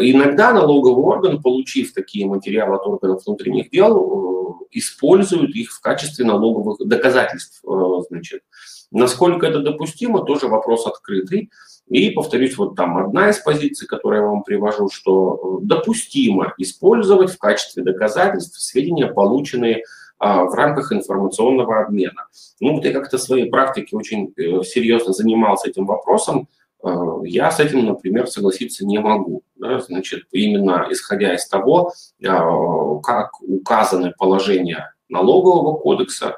Иногда 0.00 0.52
налоговый 0.52 1.02
орган, 1.04 1.40
получив 1.40 1.94
такие 1.94 2.26
материалы 2.26 2.76
от 2.76 2.86
органов 2.86 3.22
внутренних 3.24 3.70
дел, 3.70 4.66
использует 4.72 5.54
их 5.54 5.70
в 5.70 5.80
качестве 5.80 6.24
налоговых 6.24 6.86
доказательств. 6.86 7.62
Значит. 8.10 8.42
Насколько 8.90 9.46
это 9.46 9.60
допустимо, 9.60 10.24
тоже 10.24 10.48
вопрос 10.48 10.86
открытый. 10.86 11.50
И, 11.88 12.10
повторюсь, 12.10 12.56
вот 12.56 12.76
там 12.76 12.98
одна 12.98 13.30
из 13.30 13.38
позиций, 13.38 13.86
которую 13.86 14.22
я 14.22 14.28
вам 14.28 14.42
привожу, 14.42 14.88
что 14.90 15.58
допустимо 15.62 16.54
использовать 16.56 17.30
в 17.30 17.38
качестве 17.38 17.82
доказательств 17.82 18.60
сведения, 18.60 19.06
полученные 19.06 19.84
а, 20.18 20.44
в 20.44 20.54
рамках 20.54 20.92
информационного 20.92 21.80
обмена. 21.80 22.26
Ну, 22.60 22.74
вот 22.74 22.84
я 22.84 22.92
как-то 22.92 23.16
в 23.16 23.22
своей 23.22 23.48
практике 23.48 23.96
очень 23.96 24.34
э, 24.36 24.62
серьезно 24.64 25.14
занимался 25.14 25.70
этим 25.70 25.86
вопросом. 25.86 26.46
Э, 26.84 26.94
я 27.24 27.50
с 27.50 27.58
этим, 27.58 27.86
например, 27.86 28.26
согласиться 28.26 28.84
не 28.84 28.98
могу. 28.98 29.42
Значит, 29.56 30.24
именно 30.30 30.86
исходя 30.90 31.34
из 31.34 31.48
того, 31.48 31.92
а, 32.24 32.98
как 32.98 33.30
указаны 33.40 34.12
положения 34.18 34.94
налогового 35.08 35.78
кодекса, 35.78 36.36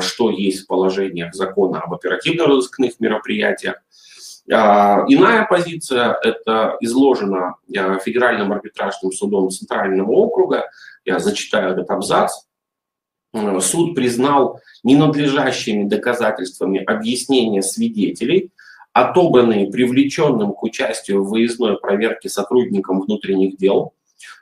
что 0.00 0.30
есть 0.30 0.64
в 0.64 0.66
положениях 0.66 1.34
закона 1.34 1.80
об 1.80 1.94
оперативно-розыскных 1.94 2.98
мероприятиях. 3.00 3.76
Иная 4.48 5.44
позиция– 5.46 6.16
это 6.22 6.76
изложено 6.80 7.56
Федеральным 7.68 8.52
арбитражным 8.52 9.12
судом 9.12 9.50
Центрального 9.50 10.10
округа. 10.12 10.70
Я 11.04 11.18
зачитаю 11.18 11.72
этот 11.72 11.90
абзац. 11.90 12.46
Э, 13.36 13.60
суд 13.60 13.94
признал 13.94 14.60
ненадлежащими 14.82 15.84
доказательствами 15.84 16.82
объяснения 16.82 17.62
свидетелей, 17.62 18.50
отобранные 18.92 19.70
привлеченным 19.70 20.52
к 20.52 20.62
участию 20.62 21.22
в 21.22 21.28
выездной 21.28 21.78
проверке 21.78 22.28
сотрудникам 22.28 23.00
внутренних 23.00 23.56
дел. 23.56 23.92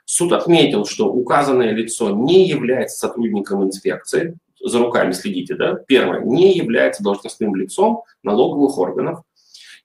Суд 0.05 0.31
отметил, 0.31 0.85
что 0.85 1.11
указанное 1.11 1.71
лицо 1.71 2.09
не 2.11 2.47
является 2.47 2.97
сотрудником 2.97 3.63
инспекции, 3.65 4.37
за 4.65 4.79
руками 4.79 5.11
следите, 5.11 5.55
да? 5.55 5.75
Первое, 5.75 6.21
не 6.21 6.53
является 6.53 7.03
должностным 7.03 7.55
лицом 7.55 8.03
налоговых 8.23 8.77
органов 8.77 9.21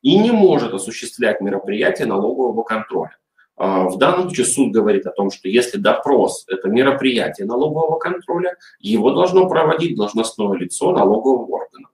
и 0.03 0.19
не 0.19 0.31
может 0.31 0.73
осуществлять 0.73 1.41
мероприятия 1.41 2.07
налогового 2.07 2.63
контроля. 2.63 3.17
А, 3.57 3.89
в 3.91 3.99
данном 3.99 4.23
случае 4.23 4.47
суд 4.47 4.73
говорит 4.73 5.07
о 5.07 5.11
том, 5.11 5.31
что 5.31 5.49
если 5.49 5.77
допрос– 5.77 6.47
это 6.49 6.69
мероприятие 6.69 7.47
налогового 7.47 7.99
контроля, 7.99 8.57
его 8.79 9.13
должно 9.13 9.49
проводить 9.49 9.97
должностное 9.97 10.55
лицо 10.55 10.93
налогового 10.93 11.45
органа. 11.45 11.89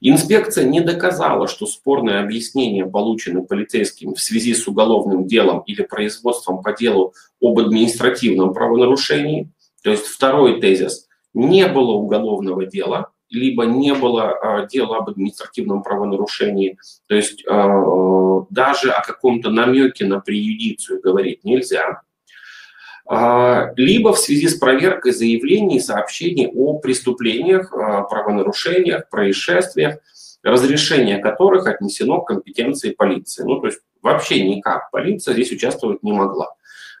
Инспекция 0.00 0.64
не 0.64 0.80
доказала, 0.80 1.46
что 1.46 1.66
спорные 1.66 2.20
объяснения 2.20 2.86
получены 2.86 3.44
полицейским 3.44 4.14
в 4.14 4.20
связи 4.20 4.54
с 4.54 4.66
уголовным 4.66 5.26
делом 5.26 5.60
или 5.60 5.82
производством 5.82 6.62
по 6.62 6.72
делу 6.72 7.12
об 7.40 7.58
административном 7.58 8.54
правонарушении. 8.54 9.50
То 9.82 9.90
есть 9.90 10.06
второй 10.06 10.60
тезис– 10.60 11.03
не 11.34 11.66
было 11.66 11.92
уголовного 11.92 12.64
дела, 12.64 13.10
либо 13.28 13.64
не 13.64 13.94
было 13.94 14.30
а, 14.30 14.66
дела 14.66 14.98
об 14.98 15.10
административном 15.10 15.82
правонарушении, 15.82 16.78
то 17.08 17.14
есть 17.14 17.44
а, 17.48 18.46
даже 18.50 18.90
о 18.90 19.04
каком-то 19.04 19.50
намеке 19.50 20.06
на 20.06 20.20
преюдицию 20.20 21.00
говорить 21.00 21.44
нельзя, 21.44 22.02
а, 23.06 23.72
либо 23.76 24.12
в 24.12 24.18
связи 24.18 24.48
с 24.48 24.54
проверкой 24.54 25.12
заявлений 25.12 25.76
и 25.76 25.80
сообщений 25.80 26.48
о 26.54 26.78
преступлениях, 26.78 27.70
правонарушениях, 27.70 29.10
происшествиях, 29.10 29.98
разрешение 30.42 31.18
которых 31.18 31.66
отнесено 31.66 32.20
к 32.20 32.28
компетенции 32.28 32.90
полиции. 32.90 33.42
Ну, 33.44 33.60
то 33.60 33.66
есть 33.66 33.80
вообще 34.02 34.46
никак 34.46 34.90
полиция 34.90 35.34
здесь 35.34 35.52
участвовать 35.52 36.02
не 36.02 36.12
могла. 36.12 36.54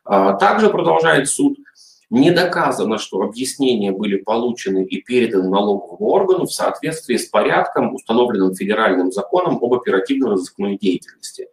Также 0.04 0.70
продолжает 0.70 1.28
суд– 1.28 1.58
не 2.14 2.30
доказано, 2.30 2.98
что 2.98 3.22
объяснения 3.22 3.90
были 3.90 4.16
получены 4.16 4.84
и 4.84 5.02
переданы 5.02 5.50
налоговому 5.50 6.06
органу 6.10 6.46
в 6.46 6.52
соответствии 6.52 7.16
с 7.16 7.26
порядком, 7.26 7.92
установленным 7.92 8.54
федеральным 8.54 9.10
законом 9.10 9.58
об 9.60 9.74
оперативно-розыскной 9.74 10.78
деятельности. 10.78 11.48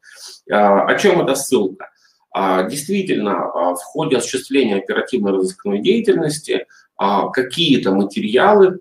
А, 0.52 0.86
о 0.86 0.96
чем 1.00 1.22
эта 1.22 1.34
ссылка? 1.34 1.90
А, 2.34 2.64
действительно, 2.64 3.46
а, 3.46 3.74
в 3.74 3.82
ходе 3.82 4.18
осуществления 4.18 4.76
оперативно-розыскной 4.78 5.82
деятельности 5.82 6.66
какие-то 7.34 7.94
материалы, 7.94 8.80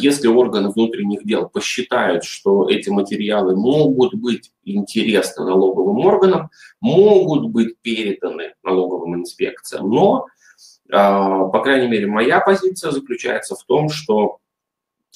если 0.00 0.26
органы 0.26 0.70
внутренних 0.70 1.24
дел 1.24 1.48
посчитают, 1.48 2.24
что 2.24 2.68
эти 2.68 2.88
материалы 2.88 3.54
могут 3.54 4.14
быть 4.14 4.50
интересны 4.64 5.44
налоговым 5.44 5.98
органам, 5.98 6.50
могут 6.80 7.50
быть 7.50 7.78
переданы 7.82 8.54
налоговым 8.64 9.20
инспекциям, 9.20 9.88
но 9.90 10.26
по 10.90 11.60
крайней 11.62 11.88
мере, 11.88 12.06
моя 12.06 12.40
позиция 12.40 12.90
заключается 12.90 13.54
в 13.54 13.64
том, 13.64 13.88
что 13.88 14.38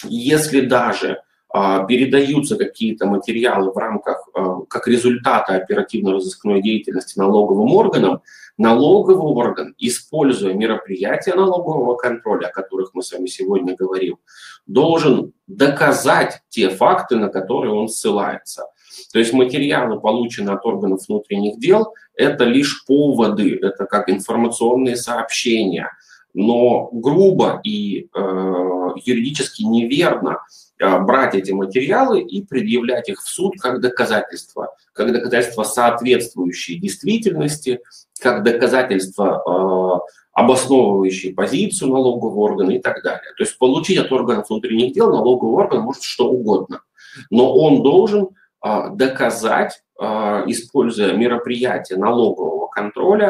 если 0.05 0.61
даже 0.61 1.23
а, 1.53 1.85
передаются 1.85 2.57
какие-то 2.57 3.07
материалы 3.07 3.73
в 3.73 3.77
рамках, 3.77 4.29
а, 4.35 4.61
как 4.69 4.87
результата 4.87 5.55
оперативно-розыскной 5.55 6.63
деятельности 6.63 7.19
налоговым 7.19 7.75
органам, 7.75 8.23
налоговый 8.57 9.33
орган, 9.33 9.75
используя 9.79 10.55
мероприятия 10.55 11.35
налогового 11.35 11.97
контроля, 11.97 12.47
о 12.47 12.53
которых 12.53 12.91
мы 12.95 13.03
с 13.03 13.13
вами 13.13 13.27
сегодня 13.27 13.75
говорим, 13.75 14.19
должен 14.67 15.33
доказать 15.49 16.41
те 16.51 16.69
факты, 16.69 17.17
на 17.17 17.29
которые 17.29 17.73
он 17.73 17.89
ссылается. 17.89 18.67
То 19.13 19.19
есть 19.19 19.33
материалы, 19.33 20.01
полученные 20.01 20.55
от 20.55 20.65
органов 20.65 21.07
внутренних 21.09 21.59
дел, 21.59 21.95
это 22.15 22.45
лишь 22.45 22.85
поводы, 22.85 23.59
это 23.61 23.87
как 23.87 24.09
информационные 24.09 24.97
сообщения. 24.97 25.91
Но 26.33 26.89
грубо 26.93 27.61
и 27.65 28.09
э, 28.15 28.89
юридически 29.05 29.63
неверно 29.63 30.39
э, 30.79 30.99
брать 31.01 31.35
эти 31.35 31.51
материалы 31.51 32.21
и 32.21 32.43
предъявлять 32.43 33.09
их 33.09 33.21
в 33.21 33.29
суд 33.29 33.55
как 33.59 33.81
доказательства, 33.81 34.75
как 34.93 35.13
доказательства 35.13 35.65
соответствующие 35.65 36.79
действительности, 36.79 37.81
как 38.21 38.45
доказательства, 38.45 39.43
э, 39.45 40.11
обосновывающие 40.33 41.35
позицию 41.35 41.91
налогового 41.91 42.41
органа 42.41 42.71
и 42.73 42.79
так 42.79 43.03
далее. 43.03 43.33
То 43.37 43.43
есть 43.43 43.59
получить 43.59 43.99
от 43.99 44.13
органов 44.13 44.49
внутренних 44.49 44.93
дел 44.93 45.11
налоговый 45.11 45.65
орган 45.65 45.81
может 45.81 46.03
что 46.05 46.31
угодно, 46.31 46.83
но 47.31 47.53
он 47.53 47.83
должен 47.83 48.29
доказать, 48.91 49.83
а, 49.99 50.45
используя 50.47 51.15
мероприятия 51.15 51.97
налогового 51.97 52.69
контроля, 52.69 53.29